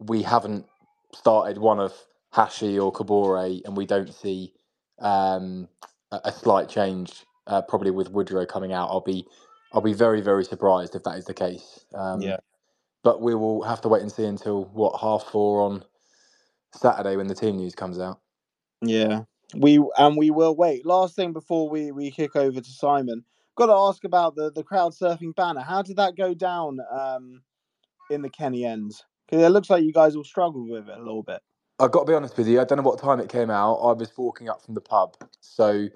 [0.00, 0.66] we haven't
[1.14, 1.92] started one of
[2.32, 4.52] Hashi or Kabore, and we don't see
[5.00, 5.68] um,
[6.12, 9.26] a, a slight change, uh, probably with Woodrow coming out, I'll be
[9.72, 11.84] I'll be very very surprised if that is the case.
[11.94, 12.38] Um, Yeah.
[13.04, 15.84] But we will have to wait and see until what half four on
[16.74, 18.20] Saturday when the team news comes out.
[18.82, 19.22] Yeah,
[19.56, 20.86] we and we will wait.
[20.86, 23.24] Last thing before we we kick over to Simon,
[23.56, 25.62] got to ask about the the crowd surfing banner.
[25.62, 27.42] How did that go down um,
[28.10, 29.04] in the Kenny ends?
[29.26, 31.40] Because it looks like you guys all struggled with it a little bit.
[31.80, 32.60] I've got to be honest with you.
[32.60, 33.74] I don't know what time it came out.
[33.76, 35.88] I was walking up from the pub, so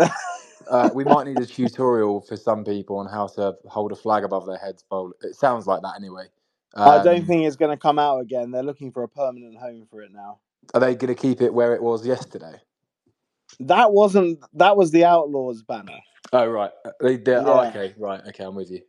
[0.70, 4.24] uh, we might need a tutorial for some people on how to hold a flag
[4.24, 4.84] above their heads.
[4.90, 5.12] Bowl.
[5.22, 6.26] It sounds like that anyway.
[6.84, 8.50] I don't Um, think it's going to come out again.
[8.52, 10.40] They're looking for a permanent home for it now.
[10.74, 12.60] Are they going to keep it where it was yesterday?
[13.60, 14.40] That wasn't.
[14.54, 15.98] That was the Outlaws banner.
[16.32, 16.70] Oh right.
[16.84, 17.94] Uh, They, they, oh, okay.
[17.98, 18.20] Right.
[18.28, 18.44] Okay.
[18.44, 18.80] I'm with you.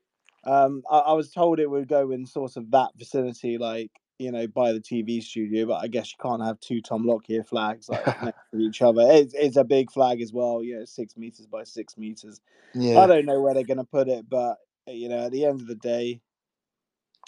[0.45, 4.31] Um, I, I was told it would go in sort of that vicinity, like you
[4.31, 5.65] know, by the TV studio.
[5.65, 9.01] But I guess you can't have two Tom Lockyer flags like next to each other.
[9.09, 10.63] It's, it's a big flag as well.
[10.63, 12.39] You know, six meters by six meters.
[12.73, 12.99] Yeah.
[12.99, 15.61] I don't know where they're going to put it, but you know, at the end
[15.61, 16.21] of the day,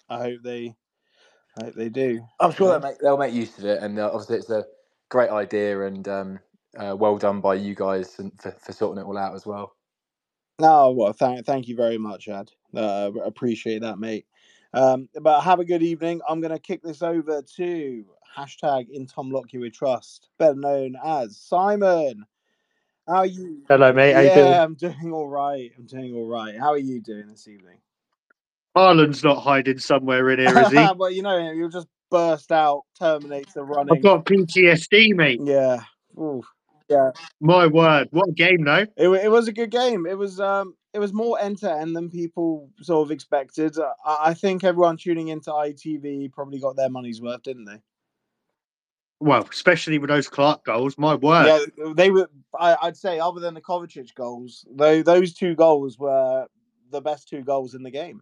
[0.09, 0.75] I hope they,
[1.59, 2.21] I hope they do.
[2.39, 2.79] I'm sure Yeah.
[2.79, 4.65] they'll make they'll make use of it, and uh, obviously it's a
[5.09, 6.39] great idea, and um,
[6.77, 9.75] uh, well done by you guys and for, for sorting it all out as well.
[10.59, 12.51] No, well, thank thank you very much, Ad.
[12.73, 14.25] Uh, appreciate that, mate.
[14.73, 16.21] Um, but have a good evening.
[16.27, 18.05] I'm going to kick this over to
[18.37, 22.25] hashtag in Tom Lockyer we trust, better known as Simon.
[23.07, 23.63] How are you?
[23.69, 24.13] Hello, mate.
[24.13, 24.51] How you doing?
[24.51, 25.71] yeah, I'm doing all right.
[25.77, 26.57] I'm doing all right.
[26.59, 27.77] How are you doing this evening?
[28.75, 30.75] Haaland's not hiding somewhere in here, is he?
[30.97, 33.95] well, you know, you'll just burst out Terminator running.
[33.95, 35.39] I've got PTSD, mate.
[35.41, 35.79] Yeah.
[36.17, 36.43] Ooh.
[36.89, 37.11] Yeah.
[37.41, 38.85] My word, what a game, though.
[38.95, 40.05] It, it was a good game.
[40.05, 43.77] It was um it was more end to end than people sort of expected.
[43.77, 47.81] Uh, I, I think everyone tuning into ITV probably got their money's worth, didn't they?
[49.19, 50.97] Well, especially with those Clark goals.
[50.97, 51.47] My word.
[51.77, 52.29] Yeah, they were.
[52.59, 56.47] I, I'd say other than the Kovacic goals, though, those two goals were
[56.91, 58.21] the best two goals in the game.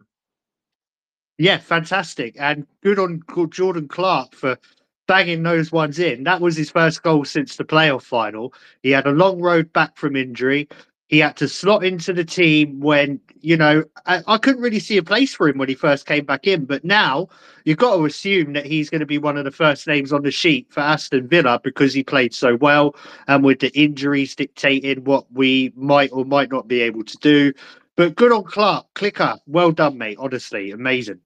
[1.36, 2.36] Yeah, fantastic.
[2.38, 4.56] And good on Jordan Clark for
[5.06, 6.24] banging those ones in.
[6.24, 8.54] That was his first goal since the playoff final.
[8.82, 10.68] He had a long road back from injury.
[11.08, 14.96] He had to slot into the team when, you know, I, I couldn't really see
[14.96, 16.64] a place for him when he first came back in.
[16.64, 17.28] But now
[17.64, 20.22] you've got to assume that he's going to be one of the first names on
[20.22, 22.96] the sheet for Aston Villa because he played so well
[23.28, 27.52] and with the injuries dictating what we might or might not be able to do.
[27.96, 28.86] But good on Clark.
[28.94, 29.36] Clicker.
[29.46, 30.16] Well done, mate.
[30.18, 31.20] Honestly, amazing.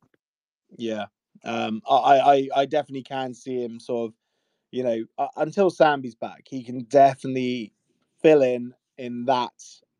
[0.76, 1.06] Yeah,
[1.44, 4.14] um, I, I I definitely can see him sort of,
[4.70, 7.72] you know, uh, until Sambi's back, he can definitely
[8.22, 9.52] fill in in that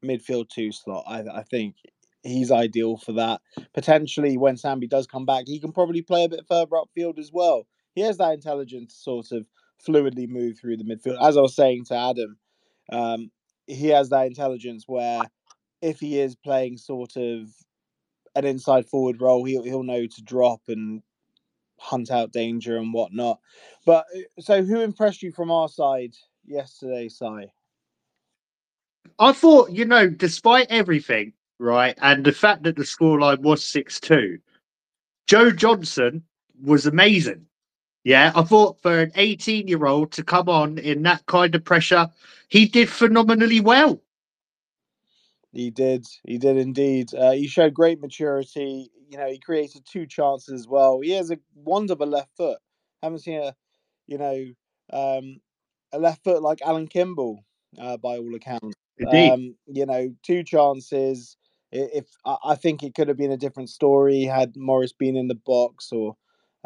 [0.05, 1.05] midfield two slot.
[1.07, 1.77] I I think
[2.22, 3.40] he's ideal for that.
[3.74, 7.31] Potentially, when Sambi does come back, he can probably play a bit further upfield as
[7.33, 7.66] well.
[7.94, 9.48] He has that intelligence to sort of
[9.87, 11.22] fluidly move through the midfield.
[11.22, 12.37] As I was saying to Adam,
[12.90, 13.31] um,
[13.66, 15.22] he has that intelligence where
[15.83, 17.48] if he is playing sort of
[18.35, 21.03] an inside forward role, he'll he'll know to drop and
[21.78, 23.40] hunt out danger and whatnot.
[23.86, 26.14] But uh, so, who impressed you from our side
[26.46, 27.46] yesterday, Si?
[29.18, 34.00] I thought, you know, despite everything, right, and the fact that the scoreline was 6
[34.00, 34.38] 2,
[35.26, 36.22] Joe Johnson
[36.62, 37.46] was amazing.
[38.04, 41.64] Yeah, I thought for an 18 year old to come on in that kind of
[41.64, 42.08] pressure,
[42.48, 44.00] he did phenomenally well.
[45.52, 47.14] He did, he did indeed.
[47.14, 48.90] Uh, he showed great maturity.
[49.08, 51.00] You know, he created two chances as well.
[51.00, 52.58] He has a wonderful left foot.
[53.02, 53.54] Haven't seen a,
[54.06, 54.44] you know,
[54.92, 55.40] um,
[55.92, 57.44] a left foot like Alan Kimball,
[57.78, 58.76] uh, by all accounts.
[58.98, 59.32] Indeed.
[59.32, 61.37] Um, you know, two chances.
[61.70, 65.34] If I think it could have been a different story had Morris been in the
[65.34, 66.16] box or,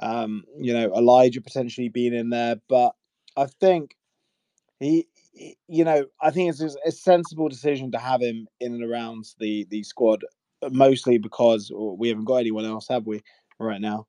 [0.01, 2.57] um, you know, Elijah potentially been in there.
[2.68, 2.95] But
[3.37, 3.97] I think
[4.81, 9.25] he- you know, I think it's a sensible decision to have him in and around
[9.38, 10.25] the the squad,
[10.62, 13.23] uh, mostly because we haven't got anyone else, have we,
[13.59, 14.07] right now?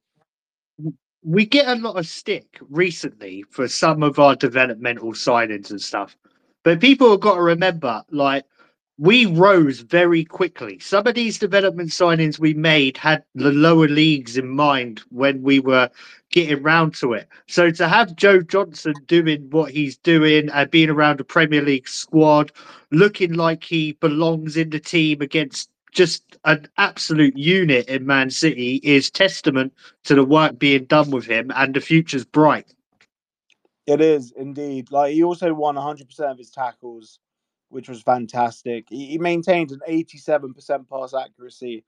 [1.23, 6.17] we get a lot of stick recently for some of our developmental signings and stuff.
[6.63, 8.45] But people have got to remember, like,
[8.97, 10.77] we rose very quickly.
[10.79, 15.59] Some of these development signings we made had the lower leagues in mind when we
[15.59, 15.89] were
[16.31, 17.27] getting round to it.
[17.47, 21.87] So to have Joe Johnson doing what he's doing and being around a Premier League
[21.87, 22.51] squad,
[22.91, 28.79] looking like he belongs in the team against just an absolute unit in Man City
[28.83, 32.73] is testament to the work being done with him and the future's bright.
[33.85, 34.91] It is indeed.
[34.91, 37.19] Like he also won 100% of his tackles,
[37.73, 38.85] which was fantastic.
[38.89, 41.83] He, he maintained an 87% pass accuracy,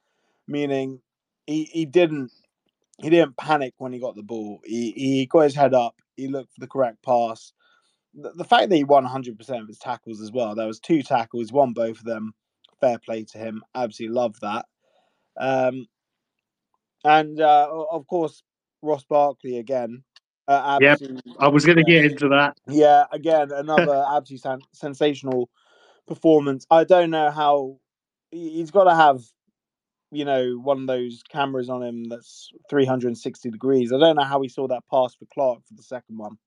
[0.48, 1.00] meaning
[1.45, 2.32] he, he didn't
[2.98, 4.62] he didn't panic when he got the ball.
[4.65, 5.95] He he got his head up.
[6.17, 7.54] he looked for the correct pass.
[8.15, 10.56] The, the fact that he won 100 percent of his tackles as well.
[10.56, 12.34] There was two tackles, won both of them.
[12.82, 13.62] Fair play to him.
[13.76, 14.65] Absolutely love that.
[15.38, 15.88] Um,
[17.04, 18.41] and uh, of course,
[18.82, 20.04] Ross Barkley again.
[20.48, 21.00] Uh, yep,
[21.39, 22.58] I was going to get into that.
[22.67, 25.50] Yeah, again, another absolutely sensational
[26.08, 26.65] performance.
[26.70, 27.80] I don't know how
[28.32, 29.22] he's got to have,
[30.12, 33.91] you know, one of those cameras on him that's 360 degrees.
[33.91, 36.38] I don't know how he saw that pass for Clark for the second one.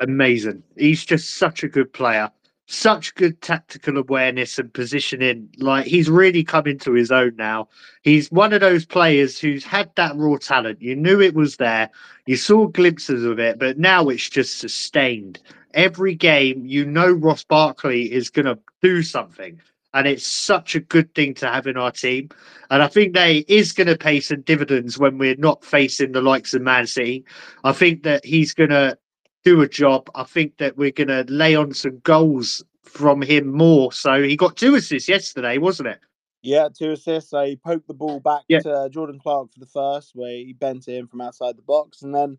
[0.00, 0.62] Amazing.
[0.76, 2.30] He's just such a good player
[2.66, 5.48] such good tactical awareness and positioning.
[5.58, 7.68] Like he's really come into his own now.
[8.02, 10.82] He's one of those players who's had that raw talent.
[10.82, 11.90] You knew it was there.
[12.26, 15.40] You saw glimpses of it, but now it's just sustained.
[15.76, 19.60] Every game, you know Ross Barkley is going to do something.
[19.94, 22.30] And it's such a good thing to have in our team.
[22.70, 26.20] And I think they is going to pay some dividends when we're not facing the
[26.20, 27.24] likes of Man City.
[27.62, 28.98] I think that he's going to
[29.44, 30.10] do a job.
[30.14, 33.92] I think that we're going to lay on some goals from him more.
[33.92, 36.00] So he got two assists yesterday, wasn't it?
[36.42, 37.30] Yeah, two assists.
[37.30, 38.60] So he poked the ball back yeah.
[38.60, 42.02] to Jordan Clark for the first, where he bent it in from outside the box,
[42.02, 42.38] and then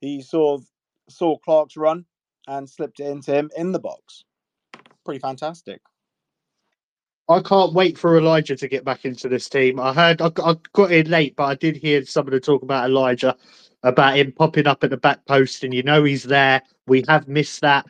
[0.00, 0.66] he sort of
[1.08, 2.04] saw Clark's run
[2.48, 4.24] and slipped it into him in the box.
[5.04, 5.80] Pretty fantastic.
[7.28, 9.78] I can't wait for Elijah to get back into this team.
[9.78, 13.36] I heard I, I got in late, but I did hear somebody talk about Elijah
[13.82, 16.62] about him popping up at the back post, and you know he's there.
[16.86, 17.86] We have missed that.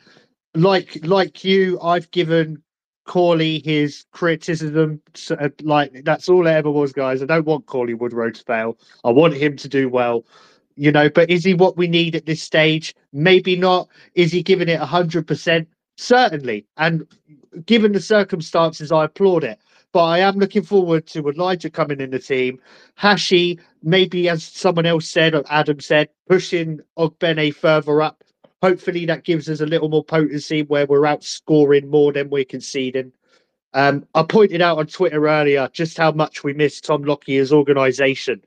[0.55, 2.61] Like like you, I've given
[3.05, 5.01] Cauley his criticism.
[5.31, 7.23] Uh, like that's all it ever was, guys.
[7.23, 8.77] I don't want Cauley Woodrow to fail.
[9.05, 10.25] I want him to do well.
[10.79, 12.95] You know, but is he what we need at this stage?
[13.11, 13.89] Maybe not.
[14.15, 15.67] Is he giving it hundred percent?
[15.97, 16.67] Certainly.
[16.77, 17.05] And
[17.65, 19.59] given the circumstances, I applaud it.
[19.91, 22.61] But I am looking forward to Elijah coming in the team.
[22.95, 28.23] Hashi, maybe as someone else said, or Adam said, pushing Ogbene further up.
[28.61, 33.11] Hopefully that gives us a little more potency where we're outscoring more than we're conceding.
[33.73, 38.41] Um, I pointed out on Twitter earlier just how much we miss Tom Lockyer's organisation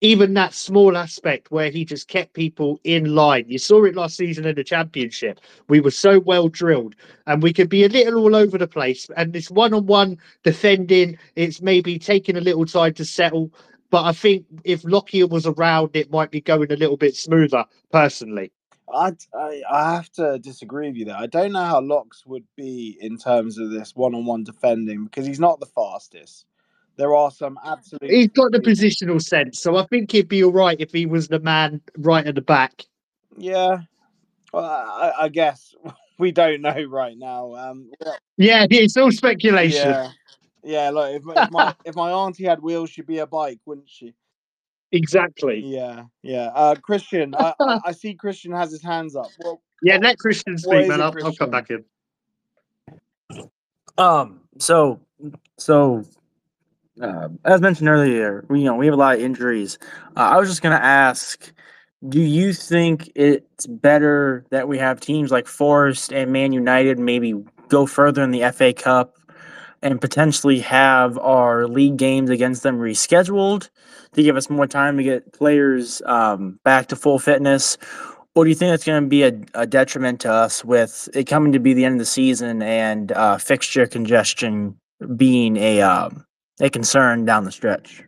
[0.00, 3.44] even that small aspect where he just kept people in line.
[3.48, 5.40] You saw it last season in the championship.
[5.68, 6.94] We were so well drilled
[7.26, 9.08] and we could be a little all over the place.
[9.16, 13.50] And this one on one defending, it's maybe taking a little time to settle.
[13.90, 17.64] But I think if Lockyer was around, it might be going a little bit smoother,
[17.90, 18.52] personally.
[18.94, 21.16] I, I, I have to disagree with you there.
[21.16, 25.04] I don't know how Locks would be in terms of this one on one defending
[25.04, 26.46] because he's not the fastest.
[26.98, 28.16] There are some absolutely.
[28.16, 31.28] He's got the positional sense, so I think he'd be all right if he was
[31.28, 32.84] the man right at the back.
[33.36, 33.82] Yeah,
[34.52, 35.76] well, I, I guess
[36.18, 37.54] we don't know right now.
[37.54, 37.92] Um,
[38.36, 39.90] yeah, it's all speculation.
[39.90, 40.10] Yeah,
[40.64, 40.90] yeah.
[40.90, 44.14] Look, if, if my if my auntie had wheels, she'd be a bike, wouldn't she?
[44.90, 45.62] Exactly.
[45.64, 46.50] Yeah, yeah.
[46.52, 49.28] Uh, Christian, I, I, see Christian has his hands up.
[49.38, 51.00] Well, yeah, let Christian speak, man.
[51.00, 51.84] I'll, I'll come back in.
[53.96, 54.40] Um.
[54.58, 55.00] So,
[55.58, 56.04] so
[57.00, 59.78] uh, as mentioned earlier, we, you know we have a lot of injuries.
[60.16, 61.52] Uh, I was just going to ask,
[62.08, 67.34] do you think it's better that we have teams like Forest and Man United maybe
[67.68, 69.16] go further in the FA Cup
[69.82, 73.68] and potentially have our league games against them rescheduled
[74.12, 77.78] to give us more time to get players um, back to full fitness?
[78.34, 81.24] Or do you think it's going to be a, a, detriment to us with it
[81.24, 84.76] coming to be the end of the season and uh, fixture congestion
[85.16, 86.24] being a um,
[86.60, 88.02] a concern down the stretch.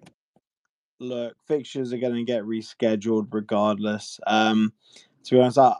[0.98, 4.20] Look, fixtures are going to get rescheduled regardless.
[4.26, 4.72] Um,
[5.24, 5.74] to be honest, I,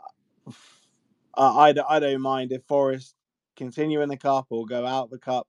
[1.35, 3.15] I, I don't mind if Forest
[3.55, 5.47] continue in the cup or go out the cup.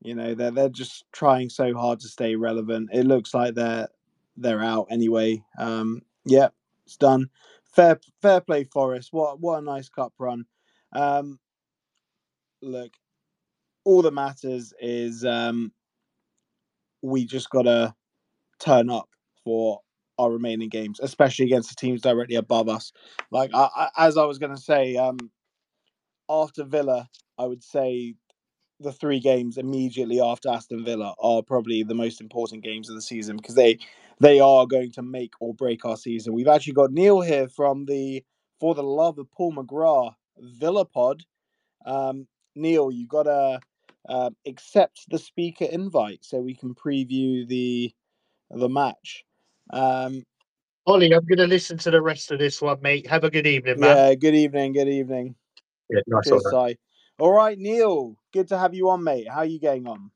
[0.00, 2.90] You know, they're they're just trying so hard to stay relevant.
[2.92, 3.88] It looks like they're
[4.36, 5.42] they're out anyway.
[5.58, 6.48] Um, yeah,
[6.86, 7.28] it's done.
[7.64, 9.12] Fair fair play, Forest.
[9.12, 10.44] What what a nice cup run.
[10.92, 11.40] Um,
[12.62, 12.92] look,
[13.84, 15.72] all that matters is um,
[17.02, 17.94] we just got to
[18.58, 19.08] turn up
[19.44, 19.80] for
[20.18, 22.92] our remaining games, especially against the teams directly above us.
[23.30, 25.18] Like I, I, as I was going to say, um,
[26.28, 28.14] after Villa, I would say
[28.80, 33.02] the three games immediately after Aston Villa are probably the most important games of the
[33.02, 33.78] season because they
[34.20, 36.32] they are going to make or break our season.
[36.32, 38.24] We've actually got Neil here from the
[38.60, 41.22] For the Love of Paul McGrath Villa Pod.
[41.86, 43.60] Um, Neil, you got a
[44.08, 47.92] uh, accept the speaker invite so we can preview the
[48.50, 49.24] the match.
[49.70, 50.24] Um,
[50.86, 53.06] Ollie, I'm going to listen to the rest of this one, mate.
[53.06, 53.96] Have a good evening, man.
[53.96, 54.72] Yeah, good evening.
[54.72, 55.34] Good evening.
[55.90, 56.76] Yeah, nice Cheers,
[57.18, 58.16] All right, Neil.
[58.32, 59.28] Good to have you on, mate.
[59.28, 60.10] How are you getting on?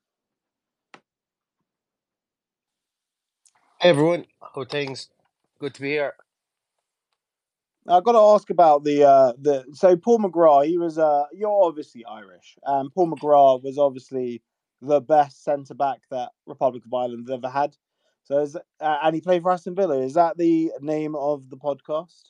[3.80, 4.24] Hey, everyone.
[4.55, 5.11] How things?
[5.59, 6.14] Good to be here.
[7.89, 10.66] I've got to ask about the uh, the so Paul McGrath.
[10.66, 14.43] He was uh, you're obviously Irish, and Paul McGrath was obviously
[14.80, 17.76] the best centre back that Republic of Ireland ever had.
[18.24, 19.99] So, is, uh, and he played for Aston Villa.
[19.99, 22.22] Is that the name of the podcast?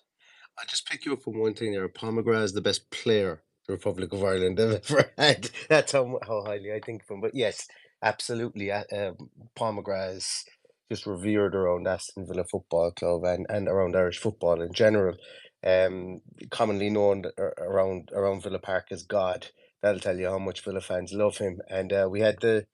[0.59, 1.89] I just pick you up on one thing there.
[1.89, 5.51] Paul McGrath is the best player the Republic of Ireland ever had.
[5.69, 7.21] That's how, how highly I think of him.
[7.21, 7.67] But yes,
[8.03, 8.71] absolutely.
[8.71, 10.45] Uh, um, Paul McGrath is
[10.91, 15.17] just revered around Aston Villa Football Club and, and around Irish football in general.
[15.65, 19.49] Um, commonly known around around Villa Park as God.
[19.83, 21.61] That'll tell you how much Villa fans love him.
[21.69, 22.67] And uh, we had the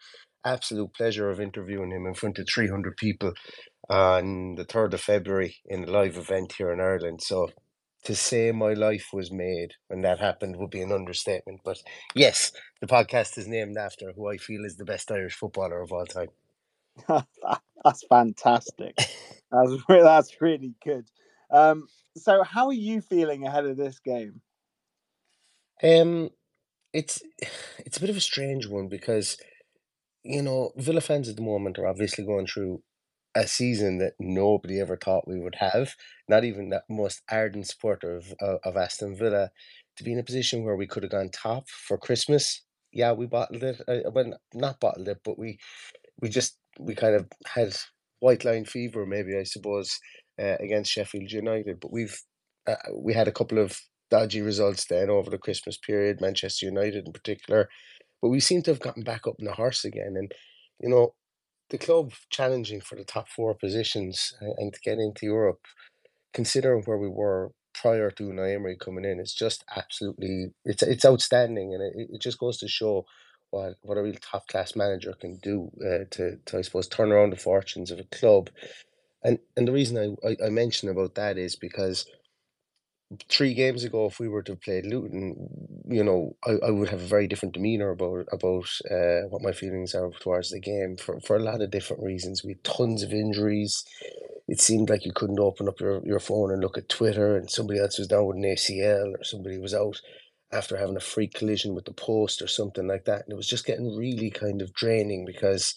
[0.44, 3.32] absolute pleasure of interviewing him in front of 300 people
[3.88, 7.20] on the 3rd of February in a live event here in Ireland.
[7.22, 7.48] So
[8.04, 11.60] to say my life was made when that happened would be an understatement.
[11.64, 11.78] But
[12.14, 15.92] yes, the podcast is named after who I feel is the best Irish footballer of
[15.92, 16.28] all time.
[17.84, 18.96] that's fantastic.
[19.50, 21.06] that's that's really good.
[21.50, 21.88] Um,
[22.20, 24.40] so, how are you feeling ahead of this game?
[25.82, 26.30] Um,
[26.92, 27.22] it's
[27.78, 29.36] it's a bit of a strange one because
[30.24, 32.82] you know Villa fans at the moment are obviously going through
[33.34, 35.94] a season that nobody ever thought we would have.
[36.28, 39.50] Not even the most ardent supporter of, of, of Aston Villa
[39.96, 42.62] to be in a position where we could have gone top for Christmas.
[42.92, 43.80] Yeah, we bottled it.
[43.86, 45.58] Uh, well, not bottled it, but we
[46.20, 47.76] we just we kind of had
[48.20, 49.98] white line fever, maybe I suppose,
[50.40, 51.80] uh, against Sheffield United.
[51.80, 52.20] But we've
[52.66, 53.80] uh, we had a couple of
[54.10, 57.68] dodgy results then over the Christmas period, Manchester United in particular.
[58.22, 60.32] But we seem to have gotten back up in the horse again, and
[60.80, 61.14] you know
[61.70, 65.60] the club challenging for the top four positions and to get into Europe,
[66.32, 71.74] considering where we were prior to Unai coming in, it's just absolutely it's it's outstanding,
[71.74, 73.06] and it, it just goes to show
[73.50, 77.12] what what a real top class manager can do uh, to to I suppose turn
[77.12, 78.50] around the fortunes of a club,
[79.24, 82.06] and and the reason I, I I mention about that is because
[83.30, 85.48] three games ago, if we were to play Luton,
[85.88, 89.52] you know, I, I would have a very different demeanor about about uh, what my
[89.52, 92.44] feelings are towards the game for, for a lot of different reasons.
[92.44, 93.84] We had tons of injuries.
[94.46, 97.50] It seemed like you couldn't open up your, your phone and look at Twitter, and
[97.50, 100.00] somebody else was down with an ACL, or somebody was out
[100.52, 103.24] after having a freak collision with the post or something like that.
[103.24, 105.74] And it was just getting really kind of draining because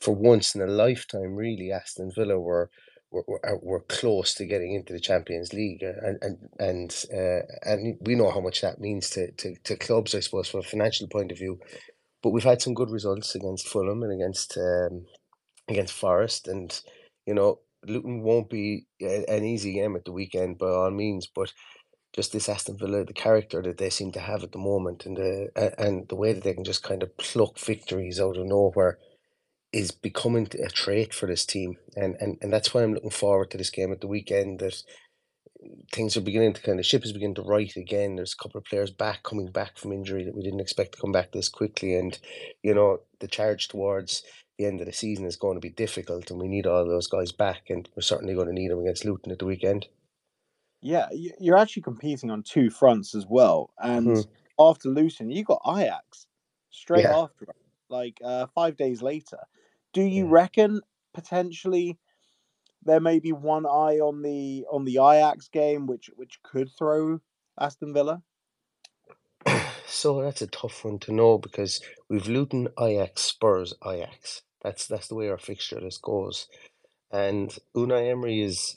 [0.00, 2.70] for once in a lifetime, really, Aston Villa were
[3.10, 7.42] were, were, were close to getting into the Champions League, uh, and and and uh,
[7.70, 10.64] and we know how much that means to, to, to clubs, I suppose, from a
[10.64, 11.58] financial point of view.
[12.22, 15.06] But we've had some good results against Fulham and against um,
[15.68, 16.80] against Forest, and
[17.26, 21.52] you know Luton won't be an easy game at the weekend by all means, but
[22.14, 25.16] just this Aston Villa, the character that they seem to have at the moment, and
[25.16, 28.98] the and the way that they can just kind of pluck victories out of nowhere
[29.72, 33.50] is becoming a trait for this team, and and and that's why I'm looking forward
[33.50, 34.60] to this game at the weekend.
[34.60, 34.82] That
[35.92, 38.16] things are beginning to kind of ship is beginning to right again.
[38.16, 41.00] There's a couple of players back coming back from injury that we didn't expect to
[41.00, 42.18] come back this quickly, and
[42.62, 44.22] you know the charge towards
[44.58, 47.06] the end of the season is going to be difficult, and we need all those
[47.06, 49.86] guys back, and we're certainly going to need them against Luton at the weekend.
[50.82, 54.30] Yeah, you're actually competing on two fronts as well, and mm-hmm.
[54.58, 56.26] after Luton, you got Ajax
[56.70, 57.16] straight yeah.
[57.16, 57.46] after,
[57.88, 59.38] like uh, five days later.
[59.92, 60.32] Do you yeah.
[60.32, 60.80] reckon
[61.14, 61.98] potentially
[62.84, 67.20] there may be one eye on the on the Ajax game, which which could throw
[67.58, 68.22] Aston Villa?
[69.92, 74.42] So that's a tough one to know because we've Luton, Ajax, Spurs, Ajax.
[74.62, 76.46] That's that's the way our fixture list goes.
[77.10, 78.76] And Unai Emery is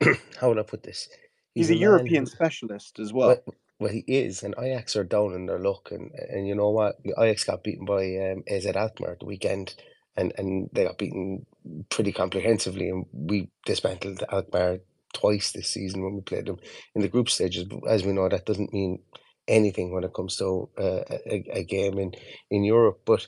[0.40, 1.08] how would I put this?
[1.54, 3.28] He's, He's a, European who, specialist as well.
[3.28, 3.54] well.
[3.78, 6.96] Well, he is, and Ajax are down in their luck, and and you know what?
[7.18, 9.74] Ajax got beaten by um, AZ Alkmaar at the weekend,
[10.16, 11.46] and and they got beaten
[11.90, 14.78] pretty comprehensively, and we dismantled Alkmaar
[15.12, 16.58] twice this season when we played them
[16.94, 17.64] in the group stages.
[17.64, 19.00] But as we know, that doesn't mean
[19.48, 22.14] anything when it comes to uh, a, a game in
[22.50, 23.00] in Europe.
[23.04, 23.26] But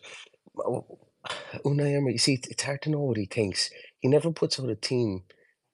[1.64, 3.70] Unai Emery, you see, it's hard to know what he thinks.
[4.00, 5.22] He never puts out a team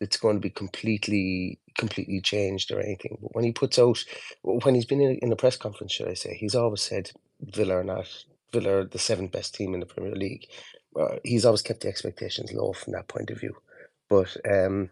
[0.01, 3.19] that's going to be completely completely changed or anything.
[3.21, 4.05] But when he puts out,
[4.43, 7.11] when he's been in, in a press conference, should I say, he's always said
[7.41, 8.09] Villa are not
[8.53, 10.47] Villa are the seventh best team in the Premier League
[10.99, 13.57] uh, he's always kept the expectations low from that point of view.
[14.09, 14.91] But um,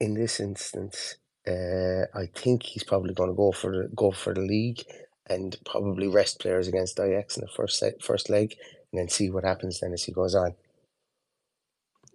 [0.00, 4.34] in this instance, uh, I think he's probably going to go for the go for
[4.34, 4.82] the league
[5.28, 8.56] and probably rest players against Ajax in the first set, first leg,
[8.92, 10.54] and then see what happens then as he goes on.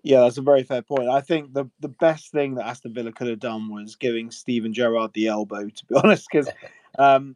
[0.03, 1.09] Yeah, that's a very fair point.
[1.09, 4.73] I think the the best thing that Aston Villa could have done was giving Steven
[4.73, 5.69] Gerrard the elbow.
[5.69, 6.49] To be honest, because
[6.97, 7.35] um,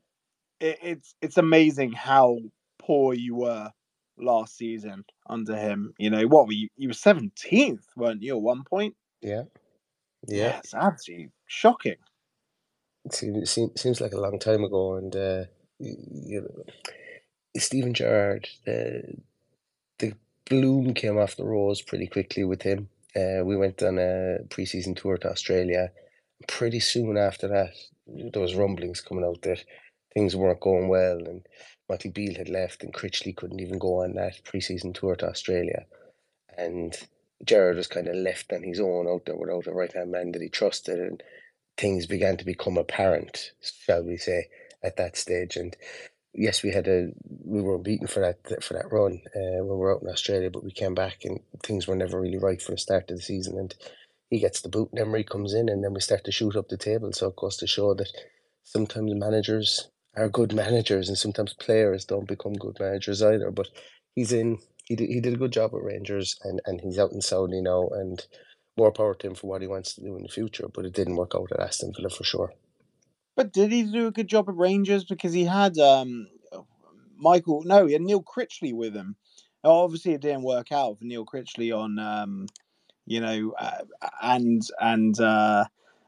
[0.60, 2.39] it, it's it's amazing how
[2.80, 3.72] poor you were
[4.18, 5.93] last season under him.
[5.97, 6.68] You know, what were you?
[6.78, 8.36] You were seventeenth, weren't you?
[8.36, 8.95] At one point.
[9.22, 9.43] Yeah.
[10.28, 10.59] Yeah.
[10.59, 11.97] It's absolutely shocking.
[13.05, 15.43] It seems seems seems like a long time ago, and uh,
[15.80, 16.63] you know,
[17.57, 19.16] Steven Gerrard, the
[19.99, 20.13] the
[20.49, 22.89] bloom came off the rose pretty quickly with him.
[23.16, 25.91] Uh, we went on a preseason tour to Australia.
[26.47, 27.74] Pretty soon after that,
[28.07, 29.63] there was rumblings coming out that
[30.13, 31.45] things weren't going well, and
[31.89, 35.86] Michael Beale had left, and Critchley couldn't even go on that preseason tour to Australia,
[36.57, 36.95] and
[37.43, 40.31] Gerrard was kind of left on his own out there without a right hand man
[40.31, 41.21] that he trusted, and
[41.77, 44.47] things began to become apparent, shall we say,
[44.83, 45.55] at that stage.
[45.57, 45.75] And
[46.33, 47.11] yes, we had a
[47.43, 50.49] we were beaten for that for that run uh, when we were out in Australia,
[50.49, 53.23] but we came back and things were never really right for the start of the
[53.23, 53.57] season.
[53.57, 53.75] And
[54.29, 56.69] he gets the boot, and Emery comes in, and then we start to shoot up
[56.69, 57.11] the table.
[57.13, 58.09] So it goes to show that
[58.63, 63.51] sometimes managers are good managers, and sometimes players don't become good managers either.
[63.51, 63.70] But
[64.16, 64.59] he's in.
[64.86, 67.59] He did, he did a good job at Rangers, and, and he's out in Saudi
[67.61, 68.24] now, and
[68.78, 70.68] more power to him for what he wants to do in the future.
[70.72, 72.53] But it didn't work out at Aston Villa for sure.
[73.36, 76.28] But did he do a good job at Rangers because he had um
[77.18, 77.63] Michael?
[77.63, 79.16] No, he had Neil Critchley with him.
[79.63, 82.45] Obviously, it didn't work out for Neil Critchley on um,
[83.05, 83.84] you know, uh,
[84.22, 85.66] and and uh,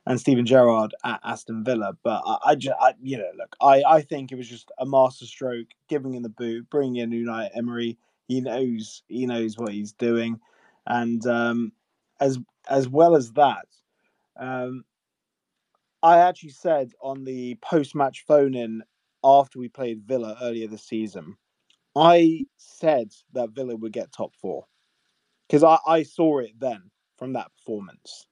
[0.07, 1.97] and Steven Gerrard at Aston Villa.
[2.01, 4.85] But I, I just, I, you know, look, I I think it was just a
[4.85, 7.97] masterstroke, giving him the boot, bringing in Unai Emery.
[8.27, 10.39] He knows he knows what he's doing,
[10.85, 11.73] and um,
[12.19, 12.39] as
[12.69, 13.67] as well as that,
[14.39, 14.85] um,
[16.01, 18.83] I actually said on the post match phone in
[19.23, 21.35] after we played Villa earlier this season,
[21.95, 24.65] I said that Villa would get top four
[25.47, 28.27] because I, I saw it then from that performance.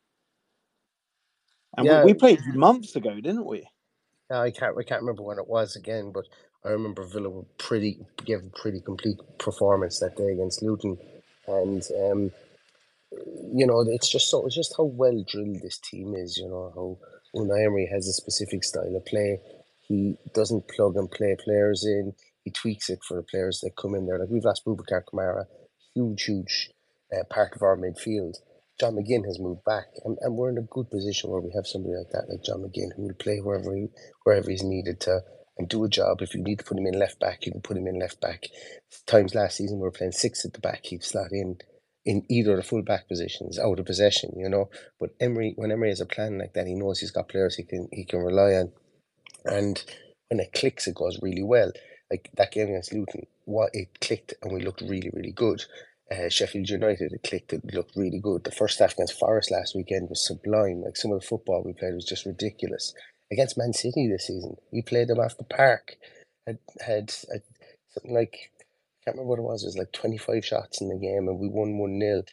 [1.78, 1.92] And Yeah.
[1.92, 3.68] we, we played months ago, didn't we?
[4.32, 6.26] Yeah, I can't I can't remember when it was again, but
[6.66, 10.98] I remember Villa were pretty gave a pretty complete performance that day against Luton,
[11.48, 12.32] and um,
[13.54, 16.38] you know it's just so it's just how well drilled this team is.
[16.38, 19.40] You know how Unai Emery has a specific style of play.
[19.88, 22.14] He doesn't plug and play players in.
[22.44, 24.20] He tweaks it for the players that come in there.
[24.20, 25.46] Like we've lost Boubacar Kamara,
[25.96, 26.72] huge, huge
[27.16, 28.36] uh, part of our midfield.
[28.80, 31.68] John McGinn has moved back, and, and we're in a good position where we have
[31.68, 33.88] somebody like that, like John McGinn, who will play wherever he,
[34.24, 35.22] wherever he's needed to
[35.58, 36.22] and do a job.
[36.22, 38.20] If you need to put him in left back, you can put him in left
[38.20, 38.48] back.
[39.06, 41.58] Times last season we were playing six at the back, he'd slot in
[42.06, 44.70] in either of the full back positions, out of possession, you know.
[45.00, 47.64] But Emery, when Emery has a plan like that, he knows he's got players he
[47.64, 48.72] can he can rely on,
[49.46, 49.84] and
[50.30, 51.72] when it clicks, it goes really well.
[52.12, 55.64] Like that game against Luton, what it clicked and we looked really really good.
[56.12, 58.44] Uh, Sheffield United, it clicked, it looked really good.
[58.44, 60.84] The first half against Forest last weekend was sublime.
[60.84, 62.94] Like some of the football we played was just ridiculous.
[63.32, 65.96] Against Man City this season, we played them off the park.
[66.46, 69.64] Had had, something like I can't remember what it was.
[69.64, 72.24] It was like twenty five shots in the game, and we won one 0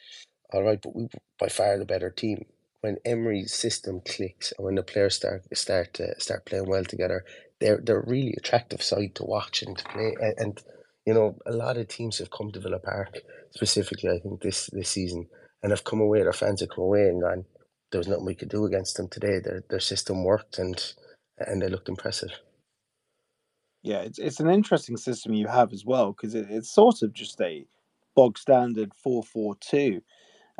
[0.53, 1.09] All right, but we were
[1.41, 2.45] by far the better team.
[2.83, 7.25] When Emery's system clicks and when the players start start uh, start playing well together,
[7.59, 10.15] they're they're a really attractive side to watch and to play.
[10.21, 10.63] And, and
[11.07, 14.11] you know, a lot of teams have come to Villa Park specifically.
[14.11, 15.27] I think this this season
[15.63, 16.23] and have come away.
[16.23, 17.45] Their fans have come away and gone.
[17.91, 19.41] There was nothing we could do against them today.
[19.41, 20.95] Their their system worked and
[21.39, 22.31] and they looked impressive.
[23.83, 27.13] Yeah, it's it's an interesting system you have as well because it, it's sort of
[27.13, 27.67] just a
[28.15, 30.03] bog standard four four two.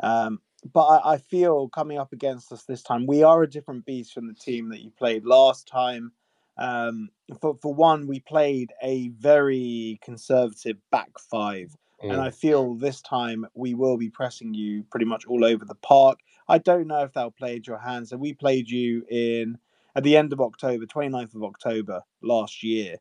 [0.01, 0.39] Um,
[0.73, 4.13] but I, I feel coming up against us this time, we are a different beast
[4.13, 6.11] from the team that you played last time.
[6.57, 7.09] Um,
[7.41, 12.35] for for one, we played a very conservative back five, and I Mm.
[12.35, 16.19] feel this time we will be pressing you pretty much all over the park.
[16.47, 18.09] I don't know if that'll play into your hands.
[18.09, 19.57] So we played you in
[19.95, 22.97] at the end of October, 29th of October last year.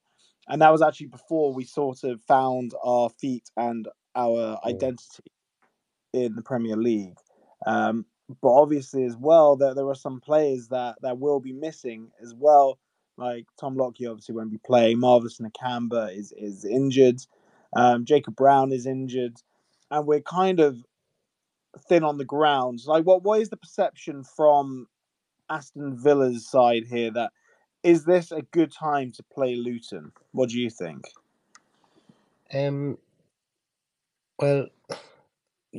[0.49, 4.67] And that was actually before we sort of found our feet and our Mm.
[4.67, 5.23] identity
[6.13, 7.17] in the Premier League.
[7.67, 8.07] Um,
[8.41, 12.35] but obviously, as well, there, there are some players that, that will be missing as
[12.35, 12.79] well.
[13.17, 14.99] Like Tom Lockyer obviously won't be playing.
[14.99, 17.21] Marvis Nakamba is is injured.
[17.75, 19.37] Um, Jacob Brown is injured,
[19.91, 20.83] and we're kind of
[21.89, 22.81] thin on the ground.
[22.87, 24.89] Like, what what is the perception from
[25.51, 27.11] Aston Villa's side here?
[27.11, 27.33] That
[27.83, 30.13] is this a good time to play Luton?
[30.33, 31.05] What do you think?
[32.53, 32.99] Um.
[34.39, 34.69] Well,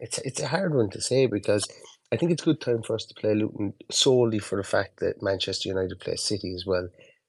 [0.00, 1.68] it's it's a hard one to say because
[2.12, 5.00] I think it's a good time for us to play Luton solely for the fact
[5.00, 6.88] that Manchester United play City as well.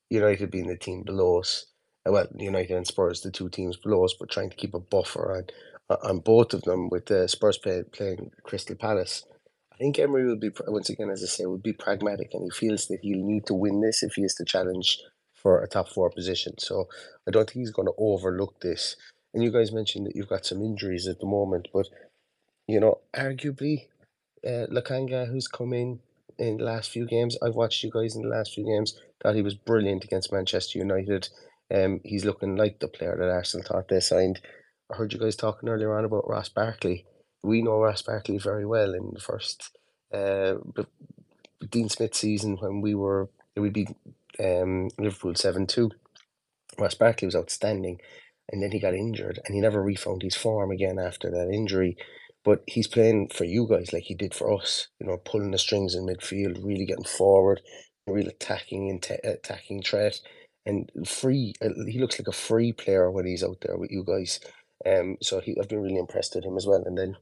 [0.09, 1.65] United being the team below us,
[2.05, 4.79] uh, well, United and Spurs, the two teams below us, but trying to keep a
[4.79, 5.45] buffer on
[6.03, 9.25] on both of them with the Spurs play, playing Crystal Palace.
[9.73, 12.49] I think Emery will be once again, as I say, will be pragmatic, and he
[12.49, 14.99] feels that he'll need to win this if he is to challenge
[15.33, 16.53] for a top four position.
[16.59, 16.87] So
[17.27, 18.95] I don't think he's going to overlook this.
[19.33, 21.87] And you guys mentioned that you've got some injuries at the moment, but
[22.67, 23.87] you know, arguably,
[24.45, 25.99] uh, Lokonga, who's come in,
[26.37, 27.37] in the last few games.
[27.41, 28.97] I've watched you guys in the last few games.
[29.21, 31.29] Thought he was brilliant against Manchester United.
[31.73, 34.41] Um, he's looking like the player that Arsenal thought they signed.
[34.91, 37.05] I heard you guys talking earlier on about Ross Barkley.
[37.41, 39.77] We know Ross Barkley very well in the first
[40.13, 40.55] uh,
[41.69, 43.89] Dean Smith season when we were we beat
[44.39, 45.91] um, Liverpool seven two.
[46.79, 47.99] Ross Barkley was outstanding,
[48.51, 51.97] and then he got injured, and he never refound his form again after that injury.
[52.43, 54.87] But he's playing for you guys like he did for us.
[54.99, 57.61] You know, pulling the strings in midfield, really getting forward,
[58.07, 60.19] real attacking and attacking threat,
[60.65, 61.53] and free.
[61.61, 64.39] Uh, he looks like a free player when he's out there with you guys.
[64.85, 66.83] Um, so he, I've been really impressed with him as well.
[66.85, 67.15] And then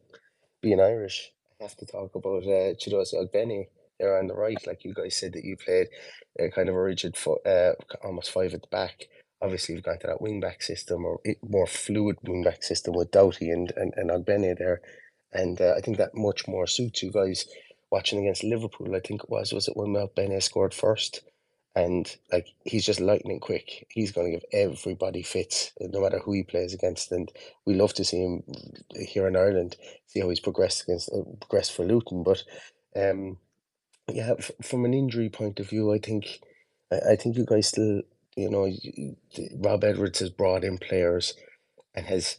[0.61, 3.67] being Irish, I have to talk about uh, Chiedozie Ogbene
[3.99, 4.65] there on the right.
[4.65, 5.87] Like you guys said that you played
[6.39, 9.07] uh, kind of a rigid, fo- uh, almost five at the back.
[9.41, 13.11] Obviously, you've gone to that wing back system or more fluid wing back system with
[13.11, 14.81] Doughty and, and, and Ogbene there.
[15.33, 17.45] And uh, I think that much more suits you guys
[17.89, 18.95] watching against Liverpool.
[18.95, 21.21] I think it was, was it when Ogbene scored first?
[21.75, 23.87] and like he's just lightning quick.
[23.89, 27.11] He's going to give everybody fits, no matter who he plays against.
[27.11, 27.31] And
[27.65, 28.43] we love to see him
[28.95, 29.77] here in Ireland,
[30.07, 32.23] see how he's progressed against uh, progressed for Luton.
[32.23, 32.43] But
[32.95, 33.37] um,
[34.09, 36.41] yeah, f- from an injury point of view, I think
[36.91, 38.01] I, I think you guys still,
[38.35, 38.69] you know,
[39.55, 41.35] Rob Edwards has brought in players
[41.95, 42.37] and has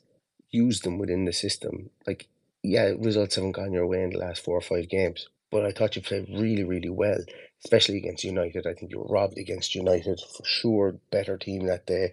[0.51, 1.89] used them within the system.
[2.07, 2.29] Like,
[2.63, 5.73] yeah, results haven't gone your way in the last four or five games, but I
[5.73, 7.19] thought you played really, really well
[7.65, 8.67] especially against United.
[8.67, 10.97] I think you were robbed against United for sure.
[11.11, 12.13] Better team that day.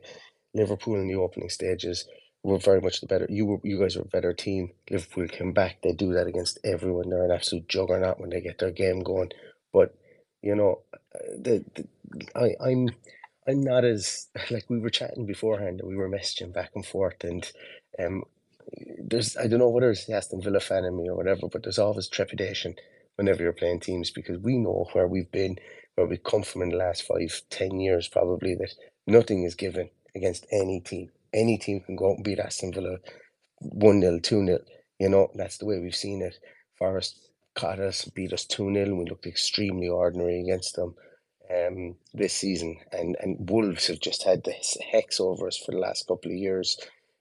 [0.53, 2.07] Liverpool in the opening stages
[2.43, 3.27] were very much the better.
[3.29, 4.71] You were you guys were a better team.
[4.89, 5.81] Liverpool came back.
[5.81, 7.09] They do that against everyone.
[7.09, 9.31] They're an absolute juggernaut when they get their game going.
[9.73, 9.95] But
[10.41, 10.81] you know,
[11.37, 11.87] the, the
[12.35, 12.89] I I'm
[13.47, 17.23] I'm not as like we were chatting beforehand and we were messaging back and forth
[17.23, 17.51] and
[17.99, 18.23] um
[18.99, 21.63] there's I don't know whether it's the Aston Villa fan in me or whatever, but
[21.63, 22.75] there's always trepidation
[23.15, 25.57] whenever you're playing teams because we know where we've been,
[25.95, 28.73] where we've come from in the last five, ten years probably, that
[29.07, 31.09] nothing is given against any team.
[31.33, 32.97] Any team can go out and beat Aston Villa
[33.59, 34.59] 1 0, 2 0.
[34.99, 36.35] You know, that's the way we've seen it.
[36.77, 37.19] Forest
[37.55, 40.95] caught us, beat us 2 0, and we looked extremely ordinary against them
[41.53, 42.77] um, this season.
[42.91, 46.37] And, and Wolves have just had this hex over us for the last couple of
[46.37, 46.77] years.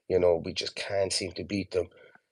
[0.09, 1.89] You know, we just can't seem to beat them.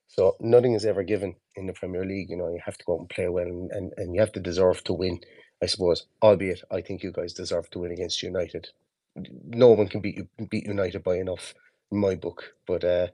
[0.10, 2.32] So nothing is ever given in the Premier League.
[2.32, 4.34] You know, you have to go out and play well, and, and, and you have
[4.34, 5.22] to deserve to win.
[5.64, 8.70] I suppose, albeit I think you guys deserve to win against United.
[9.16, 11.56] No one can beat you beat United by enough
[11.92, 12.54] in my book.
[12.68, 13.08] But uh,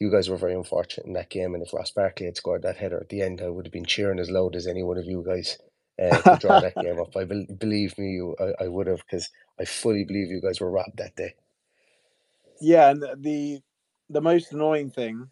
[0.00, 2.76] you guys were very unfortunate in that game, and if Ross Barkley had scored that
[2.76, 5.06] header at the end, I would have been cheering as loud as any one of
[5.06, 5.58] you guys
[6.02, 7.16] uh, to draw that game up.
[7.16, 9.30] I be- believe me, you, I, I would have because
[9.60, 11.34] I fully believe you guys were robbed that day.
[12.60, 13.60] Yeah, and the
[14.10, 15.30] the most annoying thing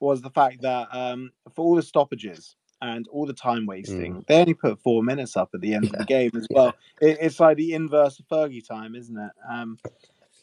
[0.00, 4.26] was the fact that um, for all the stoppages and all the time wasting, mm.
[4.26, 5.90] they only put four minutes up at the end yeah.
[5.90, 6.74] of the game as well.
[7.00, 7.08] Yeah.
[7.08, 9.32] It, it's like the inverse of Fergie time, isn't it?
[9.48, 9.78] Um,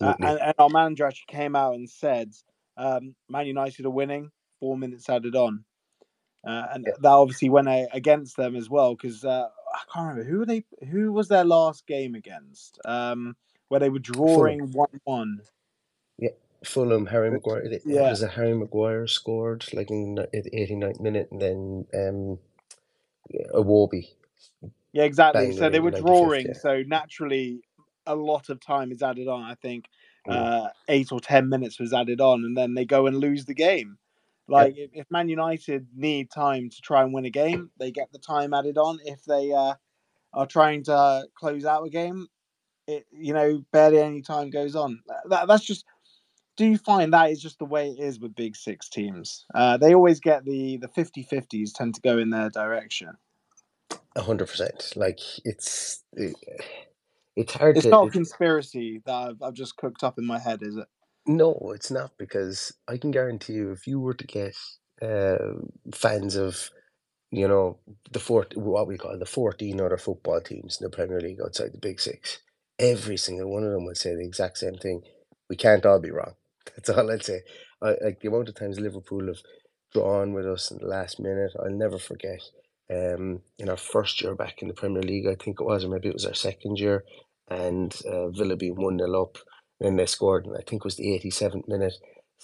[0.02, 2.34] uh, and, and, our manager actually came out and said,
[2.76, 5.64] um, "Man United are winning, four minutes added on,"
[6.46, 6.94] uh, and yeah.
[7.00, 11.14] that obviously went against them as well because uh, I can't remember who they who
[11.14, 13.38] was their last game against, um,
[13.70, 15.40] where they were drawing one-one.
[16.66, 17.60] Fulham, Harry Maguire.
[17.60, 18.10] It, yeah.
[18.10, 22.40] was a Harry Maguire scored like in the 89th minute, and then um,
[23.54, 24.10] Iwobi.
[24.94, 25.52] Yeah, exactly.
[25.54, 26.48] So they were drawing.
[26.48, 26.54] Yeah.
[26.54, 27.62] So naturally,
[28.06, 29.44] a lot of time is added on.
[29.44, 29.86] I think
[30.28, 30.34] mm.
[30.34, 33.54] uh, eight or ten minutes was added on, and then they go and lose the
[33.54, 33.98] game.
[34.48, 38.12] Like if, if Man United need time to try and win a game, they get
[38.12, 39.00] the time added on.
[39.04, 39.74] If they uh,
[40.34, 42.28] are trying to close out a game,
[42.88, 45.02] it you know barely any time goes on.
[45.30, 45.86] That, that's just
[46.58, 49.46] do you find that is just the way it is with big six teams?
[49.54, 53.12] Uh, they always get the the 50-50s tend to go in their direction.
[54.16, 54.94] A hundred percent.
[54.96, 56.36] Like it's it,
[57.36, 57.78] it's hard.
[57.78, 60.78] It's to, not a conspiracy that I've, I've just cooked up in my head, is
[60.78, 60.88] it?
[61.28, 64.56] No, it's not because I can guarantee you, if you were to get
[65.02, 65.38] uh,
[65.94, 66.70] fans of,
[67.32, 67.80] you know,
[68.12, 71.74] the four what we call the fourteen other football teams in the Premier League outside
[71.74, 72.40] the Big Six,
[72.80, 75.02] every single one of them would say the exact same thing.
[75.50, 76.36] We can't all be wrong.
[76.76, 77.42] That's all I'd say.
[77.82, 79.42] I, like the amount of times Liverpool have
[79.94, 82.42] drawn with us in the last minute, I'll never forget.
[82.90, 85.90] Um, in our first year back in the Premier League, I think it was, or
[85.90, 87.04] maybe it was our second year,
[87.50, 89.38] and uh, Villa being 1 0 up.
[89.80, 91.94] And then they scored, and I think it was the 87th minute.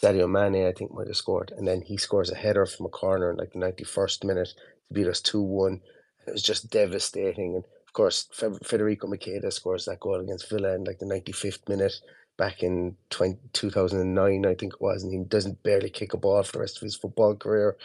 [0.01, 1.53] Sadio Mane, I think, might have scored.
[1.55, 4.49] And then he scores a header from a corner in like the 91st minute
[4.87, 5.81] to beat us 2 1.
[6.27, 7.55] It was just devastating.
[7.55, 11.93] And of course, Federico Macheda scores that goal against Villa in like the 95th minute
[12.37, 16.43] back in 20, 2009, I think it was, and he doesn't barely kick a ball
[16.43, 17.77] for the rest of his football career.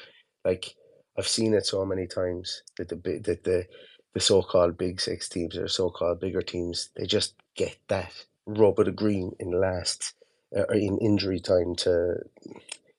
[0.44, 0.74] Like
[1.18, 3.66] I've seen it so many times that the that the
[4.14, 8.12] the so-called big six teams or so-called bigger teams, they just get that
[8.46, 10.14] rub of the green in last
[10.56, 12.16] uh, in injury time to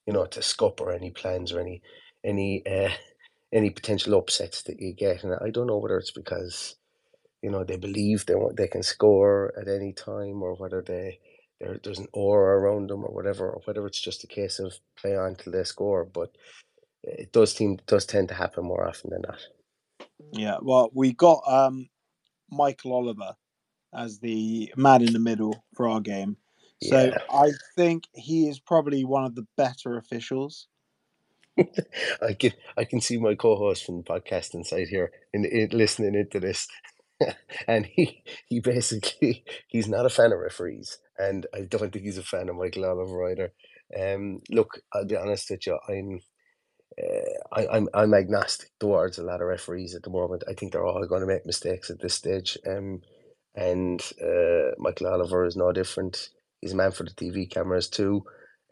[0.05, 1.81] you know to scupper any plans or any
[2.23, 2.91] any uh,
[3.53, 5.23] any potential upsets that you get.
[5.23, 6.75] And I don't know whether it's because
[7.41, 11.19] you know they believe they want they can score at any time or whether they
[11.59, 14.75] there, there's an aura around them or whatever, or whether it's just a case of
[14.95, 16.05] play on till they score.
[16.05, 16.35] But
[17.03, 19.39] it does seem does tend to happen more often than not.
[20.31, 21.89] Yeah, well, we got um,
[22.51, 23.35] Michael Oliver
[23.93, 26.37] as the man in the middle for our game.
[26.81, 27.17] So Yeah.
[27.29, 30.67] I think he is probably one of the better officials.
[32.21, 36.15] I can I can see my co-host from the podcast inside here and in, listening
[36.15, 36.67] into this,
[37.67, 42.17] and he he basically he's not a fan of referees, and I don't think he's
[42.17, 43.53] a fan of Michael Oliver either.
[43.97, 46.21] Um, look, I'll be honest with you, I'm
[47.01, 50.43] uh, I, I'm I'm agnostic towards a lot of referees at the moment.
[50.49, 52.57] I think they're all going to make mistakes at this stage.
[52.67, 53.01] Um,
[53.55, 56.29] and uh, Michael Oliver is no different.
[56.61, 58.23] He's a man for the TV cameras too.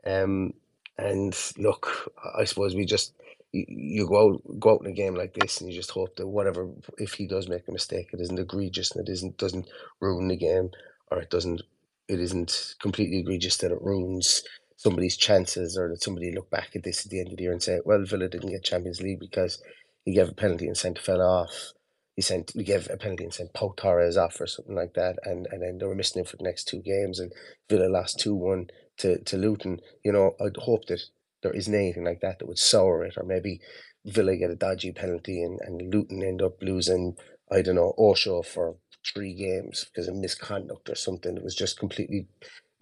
[0.05, 0.53] Um,
[0.97, 3.13] and look, I- suppose we just
[3.51, 6.15] you, you go out go out in a game like this, and you just hope
[6.17, 9.67] that whatever if he does make a mistake, it isn't egregious and it isn't doesn't
[10.01, 10.71] ruin the game,
[11.11, 11.61] or it doesn't
[12.07, 14.43] it isn't completely egregious that it ruins
[14.77, 17.51] somebody's chances, or that somebody look back at this at the end of the year
[17.51, 19.61] and say, well, Villa didn't get Champions League because
[20.03, 21.73] he gave a penalty and sent a fella off.
[22.15, 25.17] He sent he gave a penalty and sent Pau Torres off or something like that,
[25.23, 27.31] and, and then they were missing him for the next two games, and
[27.69, 29.79] Villa lost two one to, to Luton.
[30.03, 31.01] You know, I'd hope that
[31.41, 33.59] there isn't anything like that that would sour it, or maybe
[34.05, 37.17] Villa get a dodgy penalty and, and Luton end up losing,
[37.51, 38.75] I don't know, Osho for
[39.13, 41.37] three games because of misconduct or something.
[41.37, 42.27] It was just completely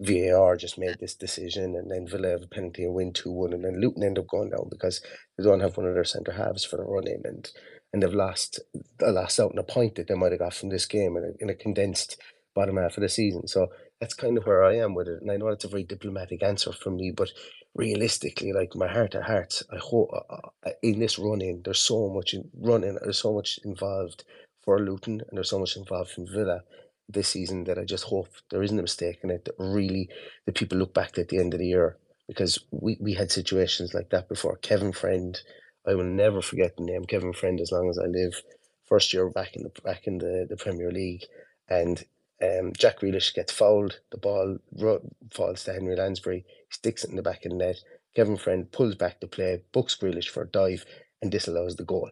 [0.00, 3.52] VAR just made this decision, and then Villa have a penalty and win two one,
[3.52, 5.00] and then Luton end up going down because
[5.36, 7.50] they don't have one of their centre halves for the run in, and
[7.92, 8.60] and they've lost
[8.98, 11.24] they lost out in a point that they might have got from this game in
[11.24, 12.20] a, in a condensed
[12.54, 13.46] bottom half of the season.
[13.46, 13.68] So
[14.00, 16.42] that's kind of where I am with it, and I know it's a very diplomatic
[16.42, 17.30] answer from me, but
[17.76, 21.80] realistically, like my heart of hearts, I hope uh, uh, in this run in, there's
[21.80, 24.24] so much in running, there's so much involved
[24.64, 26.62] for Luton, and there's so much involved from Villa
[27.08, 30.08] this season that I just hope there isn't a mistake in it that really
[30.46, 33.92] the people look back at the end of the year because we, we had situations
[33.92, 34.56] like that before.
[34.56, 35.38] Kevin Friend,
[35.86, 38.40] I will never forget the name Kevin Friend as long as I live.
[38.88, 41.24] First year back in the back in the, the Premier League,
[41.68, 42.04] and
[42.42, 44.00] um, Jack Grealish gets fouled.
[44.10, 46.44] The ball ro- falls to Henry Lansbury.
[46.46, 47.76] He sticks it in the back of the net.
[48.14, 50.84] Kevin Friend pulls back the play, books Grealish for a dive,
[51.22, 52.10] and disallows the goal.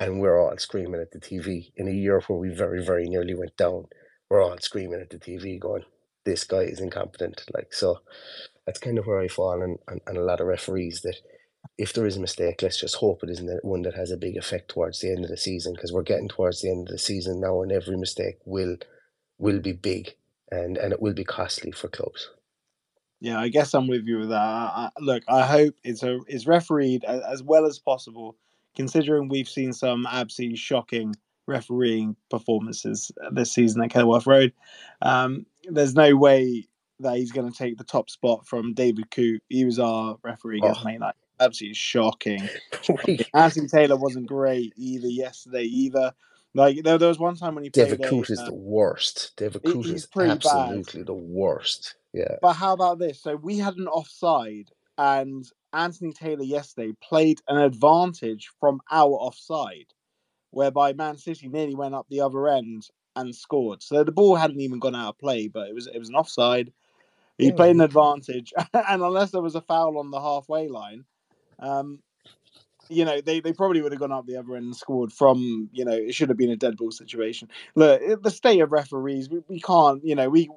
[0.00, 3.34] And we're all screaming at the TV in a year where we very, very nearly
[3.34, 3.86] went down.
[4.28, 5.84] We're all screaming at the TV, going,
[6.24, 8.00] "This guy is incompetent." Like so,
[8.66, 11.16] that's kind of where I fall, and, and, and a lot of referees that
[11.78, 14.36] if there is a mistake, let's just hope it isn't one that has a big
[14.36, 16.98] effect towards the end of the season because we're getting towards the end of the
[16.98, 18.76] season now, and every mistake will
[19.38, 20.14] will be big
[20.50, 22.30] and and it will be costly for clubs.
[23.20, 24.40] Yeah, I guess I'm with you with that.
[24.40, 28.36] I, I, look, I hope it's a it's refereed as, as well as possible,
[28.74, 31.14] considering we've seen some absolutely shocking
[31.46, 34.52] refereeing performances this season at Kenilworth Road.
[35.02, 36.66] Um, there's no way
[37.00, 39.42] that he's going to take the top spot from David Coote.
[39.48, 40.84] He was our referee against Oh.
[40.84, 42.48] Main Like absolutely shocking.
[43.34, 46.12] Anthony Taylor wasn't great either yesterday either.
[46.54, 47.98] Like there, there was one time when he played.
[47.98, 49.32] David a, is uh, the worst.
[49.36, 50.36] David Coote is pretty bad.
[50.36, 51.96] absolutely the worst.
[52.12, 52.36] Yeah.
[52.40, 53.20] But how about this?
[53.20, 55.44] So we had an offside, and
[55.74, 59.92] Anthony Taylor yesterday played an advantage from our offside,
[60.50, 63.82] whereby Man City nearly went up the other end and scored.
[63.82, 66.14] So the ball hadn't even gone out of play, but it was it was an
[66.16, 66.72] offside.
[67.38, 67.52] He Yeah.
[67.52, 71.04] played an advantage, and unless there was a foul on the halfway line,
[71.58, 72.00] um,
[72.88, 75.70] you know they, they probably would have gone up the other end and scored from
[75.72, 77.48] you know it should have been a dead ball situation.
[77.74, 80.50] Look, the state of referees, we, we can't you know we.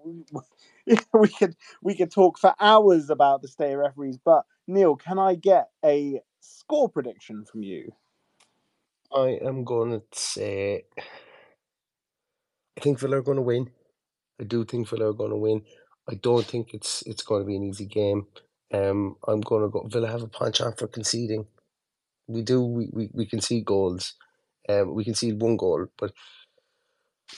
[1.13, 5.17] we could we could talk for hours about the state of referees, but Neil, can
[5.17, 7.93] I get a score prediction from you?
[9.15, 10.83] I am going to say,
[12.77, 13.69] I think Villa are going to win.
[14.39, 15.63] I do think Villa are going to win.
[16.09, 18.27] I don't think it's it's going to be an easy game.
[18.73, 19.87] Um, I'm going to go.
[19.87, 21.47] Villa have a penchant for conceding.
[22.27, 22.61] We do.
[22.63, 24.15] We, we, we concede goals.
[24.69, 26.11] Um, we concede one goal, but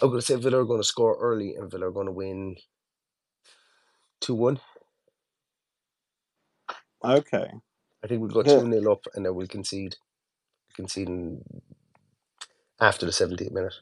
[0.01, 2.11] I'm going to say Villa are going to score early and Villa are going to
[2.11, 2.55] win
[4.19, 4.59] two one.
[7.05, 7.51] Okay.
[8.03, 8.61] I think we'll go Yeah.
[8.61, 9.97] two 0 up and then we'll concede.
[10.75, 11.43] Conceding
[12.79, 13.73] after the 17th minute.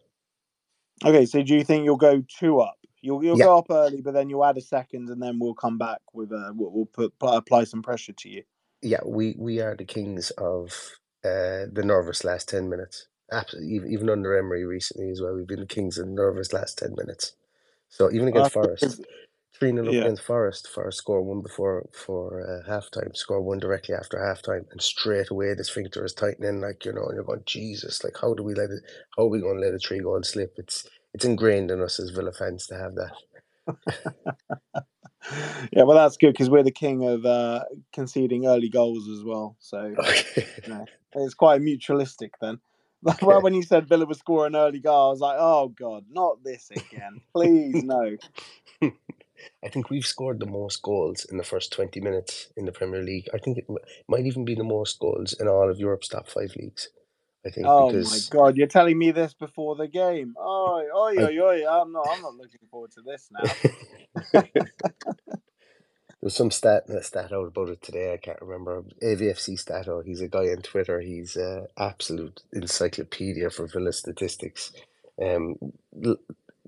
[1.05, 2.77] Okay, so do you think you'll go two up?
[3.01, 3.39] You'll you'll Yeah.
[3.39, 6.31] go up early, but then you'll add a second, and then we'll come back with
[6.31, 8.43] a we'll, we'll put, put apply some pressure to you.
[8.83, 10.69] yeah, we we are the kings of
[11.25, 13.07] uh, the nervous last ten minutes.
[13.31, 16.79] Absolutely, even, under Emery recently as well, we've been the kings of the nervous last
[16.79, 17.33] ten minutes.
[17.89, 19.01] So even against Forest,
[19.57, 20.01] three 0 up yeah.
[20.01, 24.41] against Forest, Forest score one before for uh, half time, score one directly after half
[24.41, 28.03] time, and straight away the sphincter is tightening, like you know, and you're going, Jesus,
[28.03, 28.81] like how do we let it?
[29.17, 30.53] How are we going to let a three goal slip?
[30.57, 33.13] It's it's ingrained in us as Villa fans to have that.
[35.71, 39.55] yeah, well, that's good because we're the king of uh, conceding early goals as well.
[39.59, 40.47] So Okay.
[40.65, 40.85] you know,
[41.15, 42.59] it's quite mutualistic then.
[43.03, 43.27] Like, Okay.
[43.27, 46.43] well, when you said Villa was scoring early goal, I was like, oh god, not
[46.43, 48.17] this again, please no.
[49.65, 53.03] I think we've scored the most goals in the first 20 minutes in the Premier
[53.03, 53.29] League.
[53.33, 53.77] I think it m-
[54.09, 56.89] might even be the most goals in all of Europe's top five leagues.
[57.45, 60.35] I think Oh my god, you're telling me this before the game?
[60.39, 61.67] Oh, oi, I- oi, oi!
[61.69, 63.57] I'm not, I'm not looking forward to this now.
[66.21, 68.13] There's some stat stat out about it today.
[68.13, 68.83] I can't remember.
[69.03, 70.05] AVFC stat out.
[70.05, 70.99] He's a guy on Twitter.
[71.01, 74.73] He's a absolute encyclopedia for Villa statistics.
[75.21, 75.55] Um,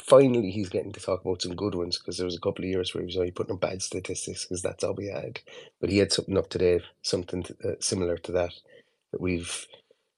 [0.02, 2.70] finally, he's getting to talk about some good ones because there was a couple of
[2.70, 5.40] years where he was only putting up bad statistics because that's all we had.
[5.80, 8.54] But he had something up today, something to, uh, similar to that.
[9.12, 9.68] That we've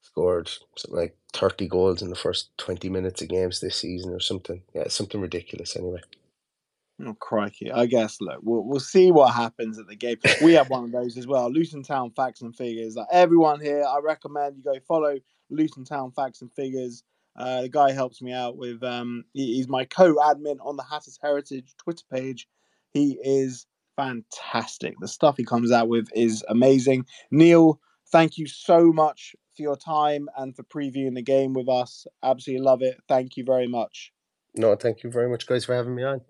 [0.02, 4.20] scored something like 30 goals in the first 20 minutes of games this season or
[4.20, 4.62] something.
[4.74, 6.00] Yeah, something ridiculous anyway.
[7.04, 7.72] Oh crikey!
[7.72, 10.18] I guess look, we'll we'll see what happens at the game.
[10.42, 11.50] We have one of those as well.
[11.50, 12.96] Luton Town facts and figures.
[12.96, 15.18] Like everyone here, I recommend you go follow
[15.50, 17.02] Luton Town facts and figures.
[17.36, 18.82] Uh, the guy helps me out with.
[18.82, 22.48] Um, he- he's my co-admin on the Hatters Heritage Twitter page.
[22.92, 23.66] He is
[23.96, 24.94] fantastic.
[25.00, 27.06] The stuff he comes out with is amazing.
[27.30, 27.80] Neil,
[28.10, 32.06] thank you so much for your time and for previewing the game with us.
[32.22, 33.00] Absolutely love it.
[33.08, 34.12] Thank you very much.
[34.54, 36.20] No, thank you very much, guys, for having me on.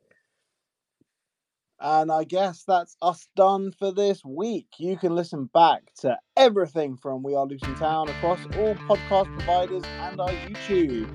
[1.84, 4.68] And I guess that's us done for this week.
[4.78, 9.82] You can listen back to everything from We Are Luton Town across all podcast providers
[9.98, 11.12] and our YouTube.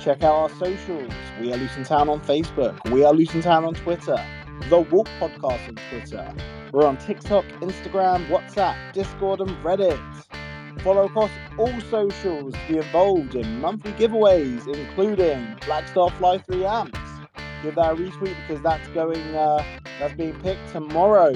[0.00, 1.12] Check out our socials.
[1.38, 2.90] We Are Luton Town on Facebook.
[2.90, 4.16] We Are Luton Town on Twitter.
[4.70, 6.34] The WALT Podcast on Twitter.
[6.72, 10.00] We're on TikTok, Instagram, WhatsApp, Discord, and Reddit.
[10.80, 16.99] Follow across all socials to be involved in monthly giveaways, including Blackstar Fly 3 amps.
[17.62, 19.62] Give that a retweet because that's going uh,
[19.98, 21.34] that's being picked tomorrow.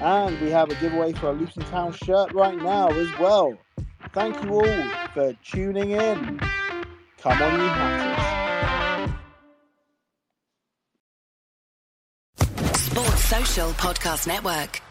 [0.00, 3.56] And we have a giveaway for a Luton Town shirt right now as well.
[4.12, 6.38] Thank you all for tuning in.
[7.18, 8.14] Come on, you Hatters.
[12.76, 14.82] Sports Social Podcast Network.